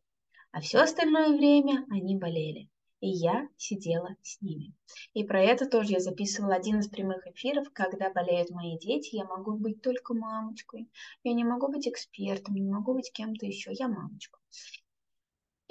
А 0.52 0.62
все 0.62 0.80
остальное 0.80 1.30
время 1.36 1.86
они 1.90 2.16
болели. 2.16 2.70
И 3.00 3.10
я 3.10 3.50
сидела 3.58 4.16
с 4.22 4.40
ними. 4.42 4.76
И 5.14 5.24
про 5.24 5.42
это 5.42 5.66
тоже 5.66 5.94
я 5.94 6.00
записывала 6.00 6.54
один 6.54 6.80
из 6.80 6.88
прямых 6.88 7.26
эфиров, 7.26 7.68
когда 7.74 8.12
болеют 8.12 8.52
мои 8.52 8.78
дети, 8.78 9.16
я 9.16 9.26
могу 9.26 9.58
быть 9.58 9.82
только 9.82 10.14
мамочкой. 10.14 10.88
Я 11.24 11.34
не 11.34 11.44
могу 11.44 11.68
быть 11.70 11.88
экспертом, 11.88 12.54
не 12.54 12.70
могу 12.70 12.94
быть 12.94 13.12
кем-то 13.12 13.48
еще, 13.48 13.72
я 13.74 13.88
мамочка. 13.88 14.38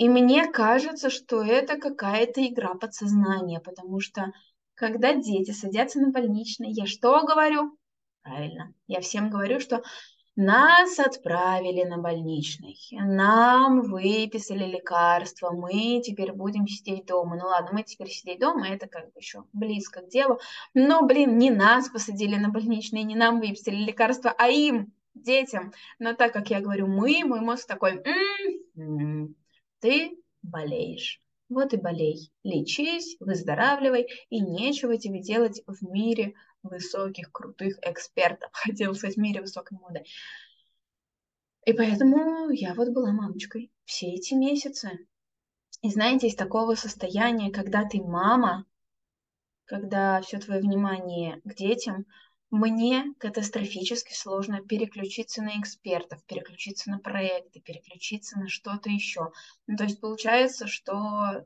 И 0.01 0.09
мне 0.09 0.47
кажется, 0.47 1.11
что 1.11 1.43
это 1.43 1.77
какая-то 1.77 2.43
игра 2.47 2.73
подсознания, 2.73 3.61
потому 3.61 4.01
что 4.01 4.33
когда 4.73 5.13
дети 5.13 5.51
садятся 5.51 6.01
на 6.01 6.09
больничный, 6.09 6.73
я 6.73 6.87
что 6.87 7.23
говорю? 7.23 7.77
Правильно, 8.23 8.73
я 8.87 9.03
всем 9.03 9.29
говорю, 9.29 9.61
что 9.61 9.83
нас 10.37 10.99
отправили 10.99 11.85
на 11.85 11.99
больничный, 11.99 12.79
нам 12.93 13.83
выписали 13.83 14.65
лекарства, 14.65 15.51
мы 15.51 16.01
теперь 16.03 16.33
будем 16.33 16.67
сидеть 16.67 17.05
дома. 17.05 17.37
Ну 17.37 17.49
ладно, 17.49 17.73
мы 17.75 17.83
теперь 17.83 18.09
сидеть 18.09 18.41
дома, 18.41 18.69
это 18.69 18.89
как 18.89 19.13
бы 19.13 19.21
еще 19.21 19.45
близко 19.53 20.01
к 20.01 20.09
делу. 20.09 20.39
Но, 20.73 21.03
блин, 21.03 21.37
не 21.37 21.51
нас 21.51 21.91
посадили 21.91 22.37
на 22.37 22.49
больничный, 22.49 23.03
не 23.03 23.17
нам 23.17 23.39
выписали 23.39 23.77
лекарства, 23.77 24.35
а 24.39 24.49
им, 24.49 24.95
детям. 25.13 25.75
Но 25.99 26.15
так 26.15 26.33
как 26.33 26.49
я 26.49 26.61
говорю 26.61 26.87
мы, 26.87 27.23
мой 27.23 27.41
мозг 27.41 27.67
такой, 27.67 28.01
м-м-м, 28.03 29.35
ты 29.81 30.17
болеешь. 30.43 31.21
Вот 31.49 31.75
и 31.75 31.77
болей. 31.77 32.31
Лечись, 32.45 33.17
выздоравливай, 33.19 34.07
и 34.29 34.41
нечего 34.41 34.97
тебе 34.97 35.21
делать 35.21 35.63
в 35.67 35.83
мире 35.83 36.35
высоких, 36.63 37.33
крутых 37.33 37.79
экспертов. 37.83 38.51
Хотела 38.53 38.93
сказать, 38.95 39.17
в 39.17 39.21
мире 39.21 39.41
высокой 39.41 39.79
моды. 39.79 40.05
И 41.67 41.73
поэтому 41.73 42.51
я 42.51 42.75
вот 42.75 42.89
была 42.91 43.13
мамочкой 43.13 43.71
все 43.85 44.13
эти 44.13 44.35
месяцы. 44.35 45.07
И 45.83 45.91
знаете, 45.91 46.29
из 46.29 46.37
такого 46.37 46.75
состояния, 46.75 47.51
когда 47.51 47.85
ты 47.85 48.01
мама, 48.01 48.67
когда 49.65 50.21
все 50.21 50.39
твое 50.39 50.61
внимание 50.61 51.41
к 51.45 51.55
детям, 51.55 52.07
мне 52.51 53.15
катастрофически 53.19 54.13
сложно 54.13 54.61
переключиться 54.61 55.43
на 55.43 55.59
экспертов, 55.61 56.25
переключиться 56.25 56.91
на 56.91 56.99
проекты, 56.99 57.61
переключиться 57.61 58.39
на 58.39 58.49
что-то 58.49 58.91
еще. 58.91 59.31
Ну, 59.67 59.77
то 59.77 59.85
есть 59.85 60.01
получается, 60.01 60.67
что 60.67 61.45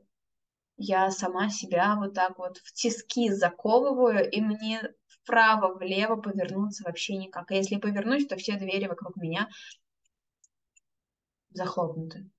я 0.77 1.11
сама 1.11 1.49
себя 1.49 1.95
вот 1.95 2.13
так 2.13 2.37
вот 2.37 2.57
в 2.57 2.73
тиски 2.73 3.31
заковываю, 3.31 4.29
и 4.29 4.41
мне 4.41 4.81
вправо-влево 5.07 6.15
повернуться 6.17 6.83
вообще 6.83 7.15
никак. 7.15 7.51
А 7.51 7.55
если 7.55 7.77
повернусь, 7.77 8.27
то 8.27 8.35
все 8.35 8.57
двери 8.57 8.87
вокруг 8.87 9.15
меня 9.15 9.47
захлопнуты. 11.51 12.29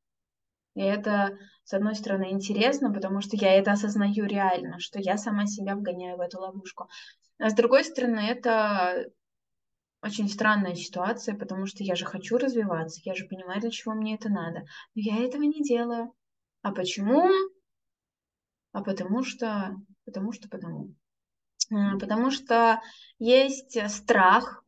И 0.74 0.83
это, 0.83 1.38
с 1.64 1.72
одной 1.72 1.94
стороны, 1.94 2.33
интересно, 2.33 2.92
потому 2.92 3.22
что 3.22 3.37
я 3.37 3.55
это 3.55 3.72
осознаю 3.72 4.26
реально, 4.26 4.79
что 4.79 5.00
я 5.00 5.16
сама 5.16 5.46
себя 5.46 5.74
вгоняю 5.74 6.18
в 6.18 6.20
эту 6.20 6.38
ловушку. 6.38 6.88
А 7.38 7.51
с 7.51 7.55
другой 7.55 7.85
стороны, 7.85 8.20
это 8.20 9.11
очень 10.03 10.29
странная 10.29 10.75
ситуация, 10.75 11.37
потому 11.37 11.66
что 11.66 11.83
я 11.83 11.94
же 11.94 12.05
хочу 12.05 12.38
развиваться, 12.38 13.01
я 13.05 13.14
же 13.14 13.27
понимаю, 13.27 13.61
для 13.61 13.70
чего 13.70 13.94
мне 13.94 14.14
это 14.14 14.29
надо. 14.29 14.61
Но 14.94 15.03
я 15.03 15.25
этого 15.25 15.42
не 15.42 15.62
делаю. 15.62 16.12
А 16.62 16.72
почему? 16.72 17.29
А 18.72 18.83
потому 18.83 19.22
что, 19.25 19.77
потому 20.05 20.33
что, 20.33 20.49
потому. 20.49 20.94
А, 21.72 21.99
потому 21.99 22.31
что 22.31 22.81
есть 23.18 23.79
страх, 23.90 24.62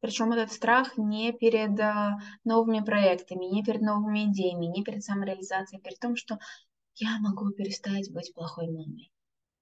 причем 0.00 0.32
этот 0.32 0.52
страх 0.52 0.96
не 0.98 1.32
перед 1.32 1.78
а, 1.80 2.18
новыми 2.44 2.84
проектами, 2.84 3.46
не 3.46 3.64
перед 3.64 3.80
новыми 3.80 4.30
идеями, 4.30 4.66
не 4.66 4.84
перед 4.84 5.02
самореализацией, 5.02 5.80
а 5.80 5.82
перед 5.82 5.98
тем, 5.98 6.16
что 6.16 6.38
я 6.96 7.18
могу 7.20 7.50
перестать 7.50 8.12
быть 8.12 8.32
плохой 8.34 8.66
мамой. 8.66 9.12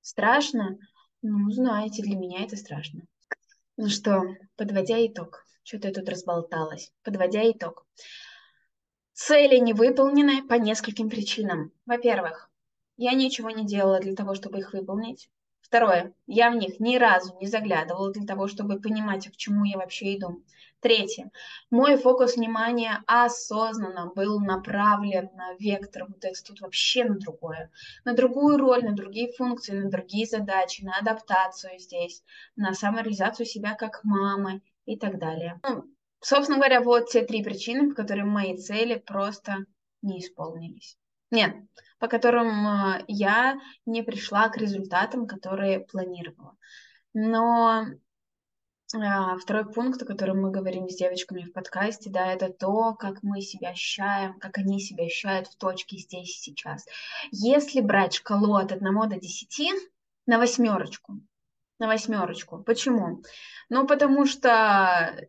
Страшно? 0.00 0.78
Ну, 1.26 1.50
знаете, 1.50 2.02
для 2.02 2.18
меня 2.18 2.44
это 2.44 2.54
страшно. 2.54 3.00
Ну 3.78 3.88
что, 3.88 4.24
подводя 4.56 5.06
итог. 5.06 5.42
Что-то 5.62 5.88
я 5.88 5.94
тут 5.94 6.06
разболталась. 6.10 6.92
Подводя 7.02 7.50
итог. 7.50 7.86
Цели 9.14 9.56
не 9.56 9.72
выполнены 9.72 10.46
по 10.46 10.52
нескольким 10.52 11.08
причинам. 11.08 11.72
Во-первых, 11.86 12.50
я 12.98 13.14
ничего 13.14 13.48
не 13.48 13.64
делала 13.64 14.00
для 14.00 14.14
того, 14.14 14.34
чтобы 14.34 14.58
их 14.58 14.74
выполнить. 14.74 15.30
Второе. 15.62 16.12
Я 16.26 16.50
в 16.50 16.56
них 16.56 16.78
ни 16.78 16.98
разу 16.98 17.34
не 17.40 17.46
заглядывала 17.46 18.12
для 18.12 18.26
того, 18.26 18.46
чтобы 18.46 18.78
понимать, 18.78 19.26
к 19.26 19.36
чему 19.36 19.64
я 19.64 19.78
вообще 19.78 20.18
иду. 20.18 20.44
Третье. 20.84 21.30
Мой 21.70 21.96
фокус 21.96 22.36
внимания 22.36 23.02
осознанно 23.06 24.12
был 24.14 24.38
направлен 24.38 25.30
на 25.34 25.54
вектор 25.54 26.04
вот 26.06 26.22
этот 26.22 26.44
тут 26.46 26.60
вообще 26.60 27.04
на 27.04 27.18
другое. 27.18 27.70
На 28.04 28.12
другую 28.12 28.58
роль, 28.58 28.84
на 28.84 28.92
другие 28.92 29.32
функции, 29.32 29.72
на 29.72 29.88
другие 29.88 30.26
задачи, 30.26 30.84
на 30.84 30.98
адаптацию 30.98 31.78
здесь, 31.78 32.22
на 32.54 32.74
самореализацию 32.74 33.46
себя 33.46 33.74
как 33.76 34.04
мамы 34.04 34.60
и 34.84 34.98
так 34.98 35.18
далее. 35.18 35.58
Ну, 35.66 35.84
собственно 36.20 36.58
говоря, 36.58 36.82
вот 36.82 37.08
те 37.08 37.24
три 37.24 37.42
причины, 37.42 37.88
по 37.88 37.94
которым 37.94 38.28
мои 38.28 38.54
цели 38.58 38.96
просто 38.96 39.64
не 40.02 40.20
исполнились. 40.20 40.98
Нет, 41.30 41.56
по 41.98 42.08
которым 42.08 42.66
э, 42.68 43.04
я 43.08 43.58
не 43.86 44.02
пришла 44.02 44.50
к 44.50 44.58
результатам, 44.58 45.26
которые 45.26 45.80
планировала. 45.80 46.58
Но 47.14 47.86
второй 48.88 49.64
пункт, 49.72 50.02
о 50.02 50.06
котором 50.06 50.42
мы 50.42 50.50
говорим 50.50 50.88
с 50.88 50.96
девочками 50.96 51.42
в 51.42 51.52
подкасте, 51.52 52.10
да, 52.10 52.32
это 52.32 52.50
то, 52.50 52.94
как 52.94 53.22
мы 53.22 53.40
себя 53.40 53.70
ощущаем, 53.70 54.38
как 54.38 54.58
они 54.58 54.80
себя 54.80 55.04
ощущают 55.04 55.48
в 55.48 55.56
точке 55.56 55.96
здесь 55.96 56.30
и 56.30 56.42
сейчас. 56.42 56.86
Если 57.30 57.80
брать 57.80 58.14
шкалу 58.14 58.56
от 58.56 58.72
1 58.72 59.08
до 59.08 59.16
10 59.16 59.72
на 60.26 60.38
восьмерочку, 60.38 61.20
на 61.78 61.88
восьмерочку. 61.88 62.58
Почему? 62.58 63.22
Ну, 63.68 63.86
потому 63.86 64.26
что 64.26 65.28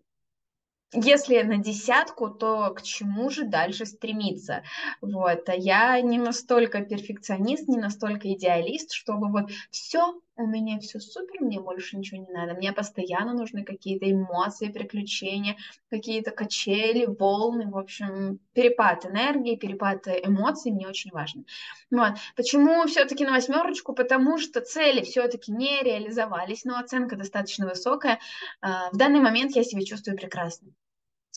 если 0.93 1.41
на 1.41 1.57
десятку, 1.57 2.29
то 2.29 2.69
к 2.73 2.81
чему 2.81 3.29
же 3.29 3.43
дальше 3.43 3.85
стремиться? 3.85 4.63
Вот. 5.01 5.49
А 5.49 5.53
я 5.53 5.99
не 6.01 6.17
настолько 6.17 6.81
перфекционист, 6.81 7.67
не 7.67 7.77
настолько 7.77 8.31
идеалист, 8.33 8.91
чтобы 8.91 9.29
вот 9.29 9.51
все, 9.71 10.19
у 10.37 10.45
меня 10.45 10.79
все 10.79 10.99
супер, 10.99 11.41
мне 11.41 11.59
больше 11.59 11.97
ничего 11.97 12.21
не 12.21 12.31
надо. 12.31 12.53
Мне 12.53 12.73
постоянно 12.73 13.33
нужны 13.33 13.63
какие-то 13.63 14.11
эмоции, 14.11 14.67
приключения, 14.67 15.57
какие-то 15.89 16.31
качели, 16.31 17.05
волны, 17.05 17.69
в 17.69 17.77
общем, 17.77 18.39
перепад 18.53 19.05
энергии, 19.05 19.55
перепад 19.55 20.07
эмоций 20.07 20.71
мне 20.71 20.87
очень 20.87 21.11
важно. 21.11 21.43
Вот. 21.89 22.13
Почему 22.35 22.85
все-таки 22.87 23.25
на 23.25 23.31
восьмерочку? 23.31 23.93
Потому 23.93 24.37
что 24.37 24.61
цели 24.61 25.03
все-таки 25.03 25.51
не 25.51 25.81
реализовались, 25.81 26.65
но 26.65 26.77
оценка 26.77 27.15
достаточно 27.15 27.67
высокая. 27.67 28.19
А, 28.61 28.89
в 28.91 28.97
данный 28.97 29.21
момент 29.21 29.55
я 29.55 29.63
себя 29.63 29.83
чувствую 29.83 30.17
прекрасно. 30.17 30.71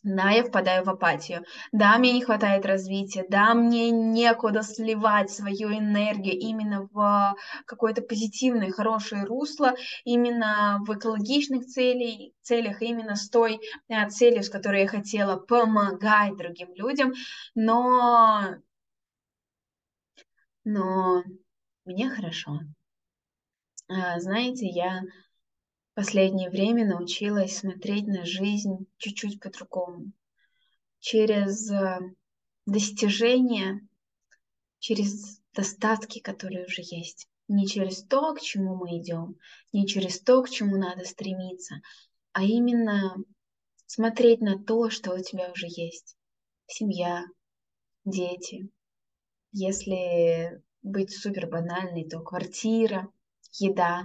Да, 0.04 0.30
я 0.30 0.44
впадаю 0.44 0.84
в 0.84 0.88
апатию. 0.90 1.44
Да, 1.72 1.98
мне 1.98 2.12
не 2.12 2.22
хватает 2.22 2.64
развития. 2.64 3.24
Да, 3.28 3.52
мне 3.54 3.90
некуда 3.90 4.62
сливать 4.62 5.30
свою 5.30 5.70
энергию 5.76 6.38
именно 6.38 6.88
в 6.92 7.34
какое-то 7.66 8.02
позитивное, 8.02 8.70
хорошее 8.70 9.24
русло, 9.24 9.74
именно 10.04 10.78
в 10.86 10.94
экологичных 10.96 11.66
целей, 11.66 12.32
целях, 12.42 12.80
именно 12.80 13.16
с 13.16 13.28
той 13.28 13.60
а, 13.88 14.08
целью, 14.08 14.44
с 14.44 14.48
которой 14.50 14.82
я 14.82 14.88
хотела 14.88 15.36
помогать 15.36 16.36
другим 16.36 16.72
людям. 16.74 17.12
Но, 17.56 18.54
но 20.64 21.24
мне 21.84 22.08
хорошо. 22.10 22.60
А, 23.88 24.18
знаете, 24.20 24.66
я 24.66 25.02
последнее 25.98 26.48
время 26.48 26.86
научилась 26.86 27.56
смотреть 27.56 28.06
на 28.06 28.24
жизнь 28.24 28.86
чуть-чуть 28.98 29.40
по-другому. 29.40 30.12
Через 31.00 31.68
э, 31.72 31.98
достижения, 32.66 33.80
через 34.78 35.40
достатки, 35.52 36.20
которые 36.20 36.66
уже 36.66 36.82
есть. 36.82 37.26
Не 37.48 37.66
через 37.66 38.04
то, 38.04 38.32
к 38.32 38.40
чему 38.40 38.76
мы 38.76 39.00
идем, 39.00 39.40
не 39.72 39.88
через 39.88 40.20
то, 40.20 40.40
к 40.44 40.50
чему 40.50 40.76
надо 40.76 41.04
стремиться, 41.04 41.80
а 42.30 42.44
именно 42.44 43.16
смотреть 43.86 44.40
на 44.40 44.56
то, 44.56 44.90
что 44.90 45.16
у 45.16 45.18
тебя 45.20 45.50
уже 45.50 45.66
есть. 45.66 46.16
Семья, 46.68 47.24
дети. 48.04 48.70
Если 49.50 50.62
быть 50.82 51.10
супер 51.10 51.48
банальной, 51.48 52.08
то 52.08 52.20
квартира, 52.20 53.08
еда, 53.54 54.04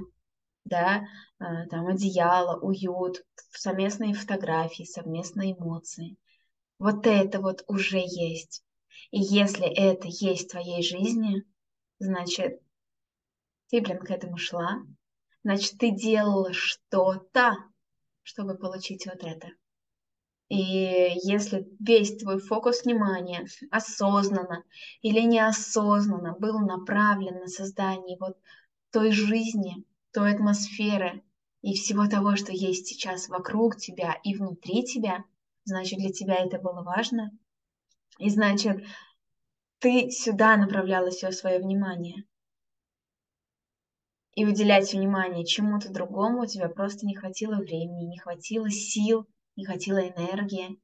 да, 0.65 1.05
там 1.69 1.87
одеяло, 1.87 2.59
уют, 2.59 3.23
совместные 3.51 4.13
фотографии, 4.13 4.83
совместные 4.83 5.53
эмоции. 5.53 6.17
Вот 6.79 7.05
это 7.07 7.39
вот 7.39 7.63
уже 7.67 7.99
есть. 7.99 8.63
И 9.11 9.19
если 9.19 9.67
это 9.67 10.07
есть 10.07 10.47
в 10.47 10.51
твоей 10.51 10.83
жизни, 10.83 11.43
значит, 11.99 12.59
ты, 13.69 13.81
блин, 13.81 13.99
к 13.99 14.11
этому 14.11 14.37
шла, 14.37 14.83
значит, 15.43 15.77
ты 15.77 15.91
делала 15.91 16.53
что-то, 16.53 17.57
чтобы 18.23 18.55
получить 18.55 19.05
вот 19.05 19.23
это. 19.23 19.49
И 20.49 20.57
если 21.23 21.67
весь 21.79 22.17
твой 22.17 22.39
фокус 22.39 22.83
внимания 22.83 23.47
осознанно 23.71 24.63
или 25.01 25.21
неосознанно 25.21 26.35
был 26.37 26.59
направлен 26.59 27.39
на 27.39 27.47
создание 27.47 28.17
вот 28.19 28.37
той 28.91 29.11
жизни, 29.11 29.83
той 30.11 30.33
атмосферы 30.33 31.23
и 31.63 31.73
всего 31.75 32.07
того, 32.07 32.35
что 32.35 32.51
есть 32.51 32.87
сейчас 32.87 33.29
вокруг 33.29 33.77
тебя 33.77 34.19
и 34.23 34.35
внутри 34.35 34.83
тебя, 34.83 35.23
значит, 35.63 35.97
для 35.97 36.11
тебя 36.11 36.35
это 36.35 36.59
было 36.59 36.83
важно. 36.83 37.31
И 38.19 38.29
значит, 38.29 38.85
ты 39.79 40.11
сюда 40.11 40.57
направляла 40.57 41.09
все 41.09 41.31
свое 41.31 41.59
внимание. 41.59 42.25
И 44.35 44.45
уделять 44.45 44.91
внимание 44.91 45.45
чему-то 45.45 45.89
другому 45.89 46.41
у 46.41 46.45
тебя 46.45 46.67
просто 46.67 47.05
не 47.05 47.15
хватило 47.15 47.55
времени, 47.55 48.09
не 48.09 48.19
хватило 48.19 48.69
сил, 48.69 49.25
не 49.55 49.65
хватило 49.65 49.99
энергии. 49.99 50.81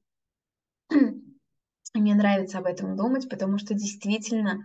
мне 1.94 2.16
нравится 2.16 2.60
об 2.60 2.68
этом 2.68 2.96
думать, 2.96 3.28
потому 3.28 3.58
что 3.58 3.74
действительно 3.74 4.64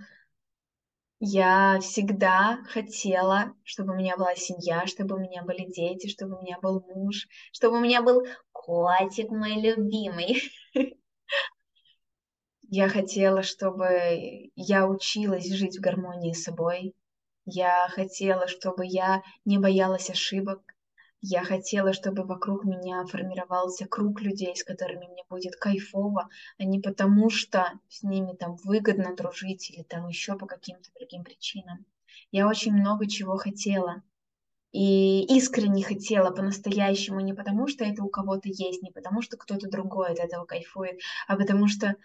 я 1.27 1.79
всегда 1.81 2.59
хотела, 2.69 3.55
чтобы 3.65 3.95
у 3.95 3.97
меня 3.97 4.17
была 4.17 4.35
семья, 4.35 4.87
чтобы 4.87 5.17
у 5.17 5.19
меня 5.19 5.43
были 5.43 5.65
дети, 5.73 6.09
чтобы 6.09 6.37
у 6.37 6.43
меня 6.43 6.59
был 6.61 6.85
муж, 6.95 7.27
чтобы 7.53 7.79
у 7.79 7.81
меня 7.81 8.03
был 8.03 8.27
котик 8.53 9.31
мой 9.31 9.55
любимый. 9.55 10.43
Я 12.69 12.89
хотела, 12.89 13.43
чтобы 13.43 14.51
я 14.57 14.87
училась 14.89 15.49
жить 15.49 15.79
в 15.79 15.81
гармонии 15.81 16.33
с 16.33 16.43
собой. 16.43 16.95
Я 17.45 17.89
хотела, 17.91 18.49
чтобы 18.49 18.85
я 18.85 19.23
не 19.45 19.59
боялась 19.59 20.11
ошибок. 20.11 20.74
Я 21.27 21.43
хотела, 21.43 21.95
чтобы 21.95 22.25
вокруг 22.25 22.65
меня 22.65 23.03
формировался 23.07 23.87
круг 23.87 24.21
людей, 24.21 24.55
с 24.55 24.63
которыми 24.63 25.07
мне 25.07 25.25
будет 25.31 25.57
кайфово, 25.57 26.29
а 26.59 26.65
не 26.65 26.81
потому, 26.81 27.31
что 27.31 27.81
с 27.89 28.03
ними 28.03 28.35
там 28.35 28.57
выгодно 28.57 29.17
дружить 29.17 29.71
или 29.71 29.83
там 29.83 30.07
еще 30.07 30.37
по 30.37 30.45
каким-то 30.45 30.91
другим 30.99 31.25
причинам. 31.25 31.87
Я 32.31 32.47
очень 32.47 32.75
много 32.75 33.09
чего 33.09 33.39
хотела. 33.39 34.03
и 34.73 35.25
искренне 35.39 35.83
хотела 35.83 36.31
по-настоящему, 36.31 37.21
не 37.21 37.33
потому 37.33 37.69
что 37.69 37.85
это 37.85 38.03
у 38.03 38.11
кого-то 38.11 38.51
есть, 38.51 38.83
не 38.83 38.91
потому 38.91 39.23
что 39.23 39.39
кто-то 39.39 39.71
другой 39.71 40.09
от 40.13 40.19
этого 40.19 40.45
кайфует, 40.45 41.01
а 41.27 41.37
потому 41.37 41.69
что 41.69 41.97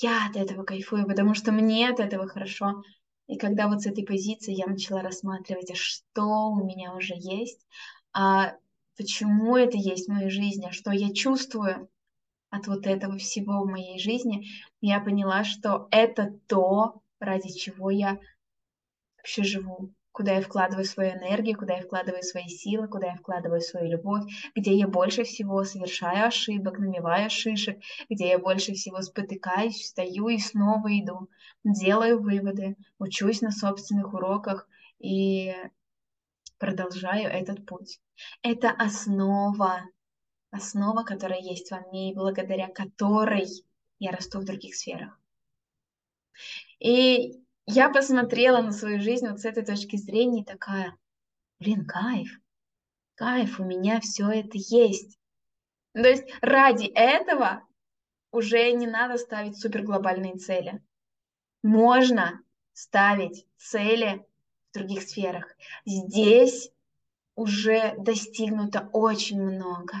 я 0.00 0.26
от 0.28 0.36
этого 0.36 0.64
кайфую, 0.64 1.06
потому 1.06 1.34
что 1.34 1.52
мне 1.52 1.88
от 1.88 2.00
этого 2.00 2.26
хорошо. 2.26 2.82
И 3.28 3.36
когда 3.38 3.68
вот 3.68 3.82
с 3.82 3.86
этой 3.86 4.04
позиции 4.04 4.52
я 4.52 4.66
начала 4.66 5.02
рассматривать, 5.02 5.70
а 5.70 5.74
что 5.76 6.48
у 6.48 6.64
меня 6.64 6.94
уже 6.96 7.14
есть, 7.16 7.64
а 8.12 8.56
почему 8.96 9.56
это 9.56 9.76
есть 9.76 10.08
в 10.08 10.12
моей 10.12 10.30
жизни, 10.30 10.66
а 10.68 10.72
что 10.72 10.90
я 10.90 11.12
чувствую 11.12 11.88
от 12.50 12.66
вот 12.66 12.86
этого 12.86 13.16
всего 13.16 13.62
в 13.62 13.70
моей 13.70 13.98
жизни, 13.98 14.46
я 14.80 15.00
поняла, 15.00 15.44
что 15.44 15.88
это 15.90 16.38
то, 16.48 17.00
ради 17.20 17.48
чего 17.52 17.90
я 17.90 18.18
вообще 19.18 19.44
живу. 19.44 19.92
Куда 20.12 20.32
я 20.32 20.42
вкладываю 20.42 20.84
свою 20.84 21.12
энергию, 21.12 21.56
куда 21.56 21.76
я 21.76 21.82
вкладываю 21.82 22.22
свои 22.24 22.48
силы, 22.48 22.88
куда 22.88 23.08
я 23.12 23.14
вкладываю 23.14 23.60
свою 23.60 23.88
любовь, 23.88 24.24
где 24.56 24.76
я 24.76 24.88
больше 24.88 25.22
всего 25.22 25.62
совершаю 25.62 26.26
ошибок, 26.26 26.80
намеваю 26.80 27.30
шишек, 27.30 27.78
где 28.10 28.30
я 28.30 28.38
больше 28.40 28.74
всего 28.74 29.00
спотыкаюсь, 29.02 29.76
встаю 29.76 30.28
и 30.28 30.38
снова 30.38 30.88
иду, 30.88 31.28
делаю 31.62 32.20
выводы, 32.20 32.76
учусь 32.98 33.40
на 33.40 33.52
собственных 33.52 34.12
уроках 34.12 34.66
и 34.98 35.54
продолжаю 36.60 37.28
этот 37.30 37.66
путь. 37.66 37.98
Это 38.42 38.70
основа, 38.70 39.82
основа, 40.50 41.02
которая 41.02 41.40
есть 41.40 41.70
во 41.72 41.80
мне 41.80 42.10
и 42.10 42.14
благодаря 42.14 42.68
которой 42.68 43.48
я 43.98 44.12
расту 44.12 44.38
в 44.38 44.44
других 44.44 44.76
сферах. 44.76 45.18
И 46.78 47.42
я 47.66 47.90
посмотрела 47.90 48.62
на 48.62 48.72
свою 48.72 49.00
жизнь 49.00 49.26
вот 49.28 49.40
с 49.40 49.44
этой 49.44 49.64
точки 49.64 49.96
зрения 49.96 50.42
и 50.42 50.44
такая, 50.44 50.96
блин, 51.58 51.86
кайф, 51.86 52.38
кайф, 53.14 53.58
у 53.58 53.64
меня 53.64 54.00
все 54.00 54.28
это 54.30 54.56
есть. 54.58 55.18
То 55.92 56.08
есть 56.08 56.24
ради 56.40 56.86
этого 56.86 57.66
уже 58.30 58.70
не 58.72 58.86
надо 58.86 59.18
ставить 59.18 59.58
суперглобальные 59.58 60.36
цели. 60.36 60.82
Можно 61.62 62.40
ставить 62.72 63.46
цели 63.56 64.24
в 64.70 64.78
других 64.78 65.02
сферах. 65.02 65.56
Здесь 65.84 66.70
уже 67.34 67.94
достигнуто 67.98 68.88
очень 68.92 69.40
много. 69.40 69.94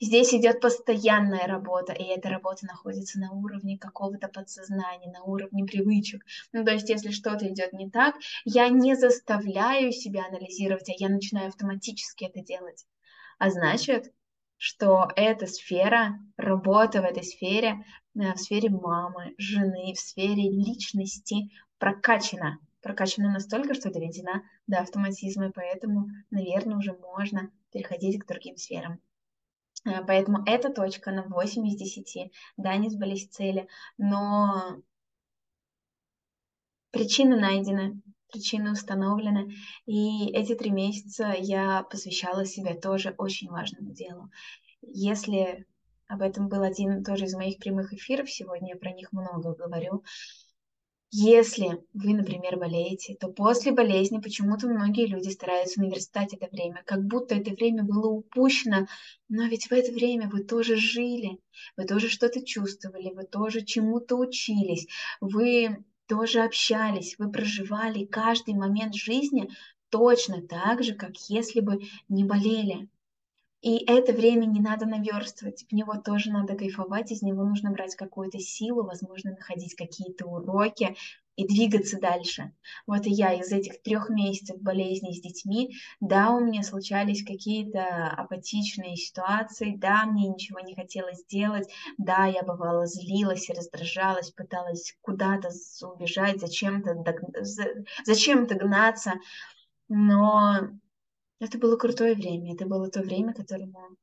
Здесь 0.00 0.32
идет 0.32 0.60
постоянная 0.60 1.46
работа, 1.46 1.92
и 1.92 2.04
эта 2.04 2.30
работа 2.30 2.66
находится 2.66 3.18
на 3.18 3.32
уровне 3.32 3.78
какого-то 3.78 4.28
подсознания, 4.28 5.12
на 5.12 5.22
уровне 5.24 5.64
привычек. 5.64 6.24
Ну, 6.52 6.64
то 6.64 6.72
есть, 6.72 6.88
если 6.88 7.10
что-то 7.10 7.46
идет 7.48 7.72
не 7.72 7.90
так, 7.90 8.14
я 8.44 8.68
не 8.68 8.94
заставляю 8.94 9.92
себя 9.92 10.26
анализировать, 10.26 10.88
а 10.88 10.94
я 10.96 11.08
начинаю 11.08 11.48
автоматически 11.48 12.24
это 12.24 12.40
делать. 12.40 12.86
А 13.38 13.50
значит, 13.50 14.12
что 14.56 15.08
эта 15.16 15.46
сфера, 15.46 16.18
работа 16.36 17.02
в 17.02 17.04
этой 17.04 17.24
сфере, 17.24 17.84
э, 18.14 18.32
в 18.32 18.38
сфере 18.38 18.70
мамы, 18.70 19.34
жены, 19.36 19.92
в 19.94 20.00
сфере 20.00 20.50
личности 20.50 21.50
прокачана. 21.78 22.58
Прокачана 22.84 23.30
настолько, 23.30 23.72
что 23.72 23.90
доведена 23.90 24.42
до 24.66 24.80
автоматизма, 24.80 25.46
и 25.46 25.52
поэтому, 25.52 26.10
наверное, 26.30 26.76
уже 26.76 26.92
можно 26.92 27.50
переходить 27.72 28.18
к 28.18 28.26
другим 28.26 28.58
сферам. 28.58 29.00
Э, 29.86 30.04
поэтому 30.06 30.42
эта 30.44 30.70
точка 30.70 31.10
на 31.10 31.22
8 31.22 31.66
из 31.66 31.76
10. 31.76 32.30
Да, 32.58 32.76
не 32.76 32.90
сбылись 32.90 33.28
цели, 33.28 33.68
но 33.96 34.82
причины 36.90 37.40
найдены, 37.40 38.02
причины 38.30 38.72
установлены. 38.72 39.54
И 39.86 40.30
эти 40.34 40.54
три 40.54 40.70
месяца 40.70 41.34
я 41.38 41.84
посвящала 41.84 42.44
себя 42.44 42.74
тоже 42.74 43.14
очень 43.16 43.48
важному 43.48 43.94
делу. 43.94 44.30
Если 44.82 45.66
об 46.06 46.20
этом 46.20 46.50
был 46.50 46.62
один 46.62 47.02
тоже 47.02 47.24
из 47.24 47.34
моих 47.34 47.58
прямых 47.60 47.94
эфиров, 47.94 48.30
сегодня 48.30 48.74
я 48.74 48.76
про 48.76 48.92
них 48.92 49.10
много 49.10 49.54
говорю, 49.54 50.04
если 51.16 51.80
вы, 51.92 52.12
например, 52.12 52.58
болеете, 52.58 53.14
то 53.14 53.28
после 53.28 53.70
болезни 53.70 54.18
почему-то 54.18 54.66
многие 54.66 55.06
люди 55.06 55.28
стараются 55.28 55.80
наверстать 55.80 56.34
это 56.34 56.48
время, 56.50 56.82
как 56.84 57.04
будто 57.04 57.36
это 57.36 57.52
время 57.52 57.84
было 57.84 58.08
упущено, 58.08 58.88
но 59.28 59.44
ведь 59.44 59.66
в 59.66 59.72
это 59.72 59.92
время 59.92 60.28
вы 60.28 60.42
тоже 60.42 60.74
жили, 60.74 61.38
вы 61.76 61.84
тоже 61.84 62.08
что-то 62.08 62.44
чувствовали, 62.44 63.12
вы 63.14 63.22
тоже 63.24 63.64
чему-то 63.64 64.16
учились, 64.16 64.88
вы 65.20 65.84
тоже 66.08 66.40
общались, 66.40 67.14
вы 67.16 67.30
проживали 67.30 68.06
каждый 68.06 68.54
момент 68.54 68.96
жизни 68.96 69.50
точно 69.90 70.42
так 70.42 70.82
же, 70.82 70.94
как 70.94 71.16
если 71.28 71.60
бы 71.60 71.80
не 72.08 72.24
болели. 72.24 72.88
И 73.64 73.82
это 73.86 74.12
время 74.12 74.44
не 74.44 74.60
надо 74.60 74.84
наверстывать, 74.84 75.64
в 75.66 75.72
него 75.72 75.94
тоже 75.94 76.30
надо 76.30 76.54
кайфовать, 76.54 77.10
из 77.10 77.22
него 77.22 77.44
нужно 77.44 77.70
брать 77.70 77.96
какую-то 77.96 78.38
силу, 78.38 78.84
возможно, 78.84 79.30
находить 79.30 79.74
какие-то 79.74 80.26
уроки 80.26 80.94
и 81.36 81.48
двигаться 81.48 81.98
дальше. 81.98 82.52
Вот 82.86 83.06
и 83.06 83.10
я 83.10 83.32
из 83.32 83.50
этих 83.52 83.80
трех 83.80 84.10
месяцев 84.10 84.60
болезни 84.60 85.12
с 85.12 85.20
детьми, 85.22 85.74
да, 86.00 86.32
у 86.32 86.40
меня 86.40 86.62
случались 86.62 87.24
какие-то 87.24 88.08
апатичные 88.08 88.96
ситуации, 88.96 89.74
да, 89.78 90.04
мне 90.04 90.28
ничего 90.28 90.60
не 90.60 90.74
хотелось 90.74 91.24
делать, 91.24 91.66
да, 91.96 92.26
я 92.26 92.42
бывала 92.42 92.84
злилась 92.84 93.48
и 93.48 93.54
раздражалась, 93.54 94.30
пыталась 94.30 94.94
куда-то 95.00 95.48
убежать, 95.80 96.38
зачем-то 96.38 97.02
зачем-то 98.04 98.56
гнаться, 98.56 99.14
но 99.88 100.68
это 101.44 101.58
было 101.58 101.76
крутое 101.76 102.14
время, 102.14 102.54
это 102.54 102.66
было 102.66 102.90
то 102.90 103.00
время, 103.00 103.34
которому 103.34 103.96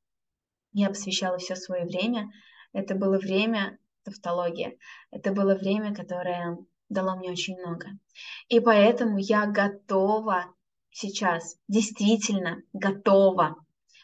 я 0.74 0.90
посвящала 0.90 1.38
все 1.38 1.56
свое 1.56 1.86
время. 1.86 2.32
Это 2.74 2.96
было 2.96 3.18
время, 3.18 3.78
тавтология, 4.04 4.78
это 5.12 5.32
было 5.32 5.56
время, 5.56 5.94
которое 5.94 6.58
дало 6.90 7.16
мне 7.16 7.32
очень 7.32 7.60
много. 7.60 7.88
И 8.48 8.60
поэтому 8.60 9.18
я 9.18 9.46
готова 9.46 10.46
сейчас, 10.92 11.58
действительно 11.68 12.64
готова 12.74 13.58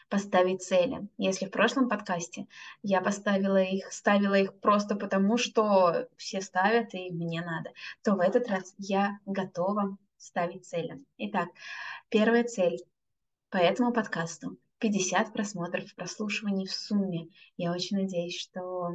поставить 0.08 0.62
цели. 0.62 1.08
Если 1.18 1.46
в 1.46 1.50
прошлом 1.50 1.88
подкасте 1.88 2.46
я 2.82 3.00
поставила 3.00 3.62
их, 3.62 3.92
ставила 3.92 4.34
их 4.34 4.58
просто 4.60 4.96
потому, 4.96 5.36
что 5.36 6.08
все 6.16 6.40
ставят 6.40 6.94
и 6.94 7.10
мне 7.10 7.42
надо, 7.42 7.70
то 8.02 8.14
в 8.14 8.20
этот 8.20 8.48
раз 8.48 8.74
я 8.78 9.18
готова 9.26 9.96
ставить 10.16 10.66
цели. 10.66 10.98
Итак, 11.18 11.48
первая 12.08 12.44
цель 12.44 12.78
по 13.50 13.56
этому 13.56 13.92
подкасту 13.92 14.58
50 14.78 15.32
просмотров, 15.32 15.94
прослушиваний 15.94 16.66
в 16.66 16.72
сумме. 16.72 17.28
Я 17.56 17.72
очень 17.72 17.96
надеюсь, 17.96 18.38
что 18.38 18.90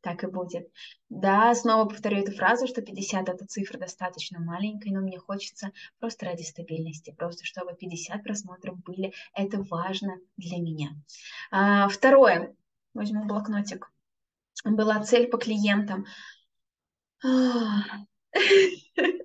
так 0.00 0.24
и 0.24 0.26
будет. 0.26 0.68
Да, 1.08 1.54
снова 1.54 1.88
повторю 1.88 2.18
эту 2.18 2.32
фразу, 2.32 2.66
что 2.66 2.82
50 2.82 3.28
это 3.28 3.46
цифра 3.46 3.78
достаточно 3.78 4.40
маленькая, 4.40 4.90
но 4.90 5.00
мне 5.00 5.18
хочется 5.18 5.70
просто 6.00 6.26
ради 6.26 6.42
стабильности, 6.42 7.14
просто 7.16 7.44
чтобы 7.44 7.74
50 7.74 8.22
просмотров 8.22 8.82
были. 8.82 9.12
Это 9.32 9.62
важно 9.62 10.18
для 10.36 10.58
меня. 10.58 10.90
А, 11.50 11.88
второе. 11.88 12.54
Возьму 12.94 13.24
блокнотик. 13.24 13.90
Была 14.64 15.02
цель 15.02 15.28
по 15.28 15.38
клиентам. 15.38 16.04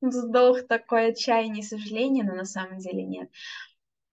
вздох 0.00 0.66
такой 0.66 1.08
отчаяние 1.08 1.62
и 1.62 1.66
сожаление, 1.66 2.24
но 2.24 2.34
на 2.34 2.44
самом 2.44 2.78
деле 2.78 3.04
нет. 3.04 3.30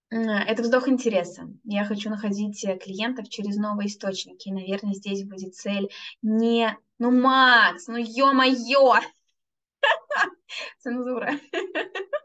Это 0.09 0.61
вздох 0.61 0.87
интереса. 0.87 1.49
Я 1.63 1.83
хочу 1.83 2.09
находить 2.09 2.63
э, 2.63 2.77
клиентов 2.77 3.27
через 3.27 3.57
новые 3.57 3.87
источники. 3.87 4.47
И, 4.47 4.53
наверное, 4.53 4.93
здесь 4.93 5.25
будет 5.25 5.55
цель 5.55 5.89
не... 6.21 6.77
Ну, 6.99 7.11
Макс, 7.11 7.87
ну 7.87 7.97
ё-моё! 7.97 8.99
Цензура. 10.79 11.33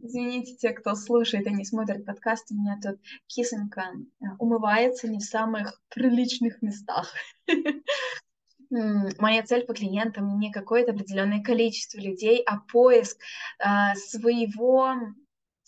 Извините 0.00 0.56
те, 0.56 0.72
кто 0.72 0.94
слушает 0.94 1.46
и 1.46 1.50
не 1.50 1.64
смотрит 1.64 2.04
подкаст, 2.04 2.50
у 2.50 2.54
меня 2.54 2.78
тут 2.82 3.00
кисонька 3.28 3.92
э, 4.20 4.24
умывается 4.38 5.08
не 5.08 5.18
в 5.18 5.22
самых 5.22 5.80
приличных 5.88 6.60
местах. 6.60 7.14
моя 8.70 9.42
цель 9.42 9.64
по 9.64 9.74
клиентам 9.74 10.38
не 10.38 10.50
какое-то 10.50 10.92
определенное 10.92 11.42
количество 11.42 11.98
людей, 11.98 12.42
а 12.46 12.58
поиск 12.60 13.18
э, 13.58 13.94
своего 13.96 14.94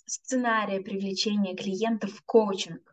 сценария 0.06 0.80
привлечения 0.80 1.54
клиентов 1.54 2.12
в 2.12 2.24
коучинг. 2.24 2.87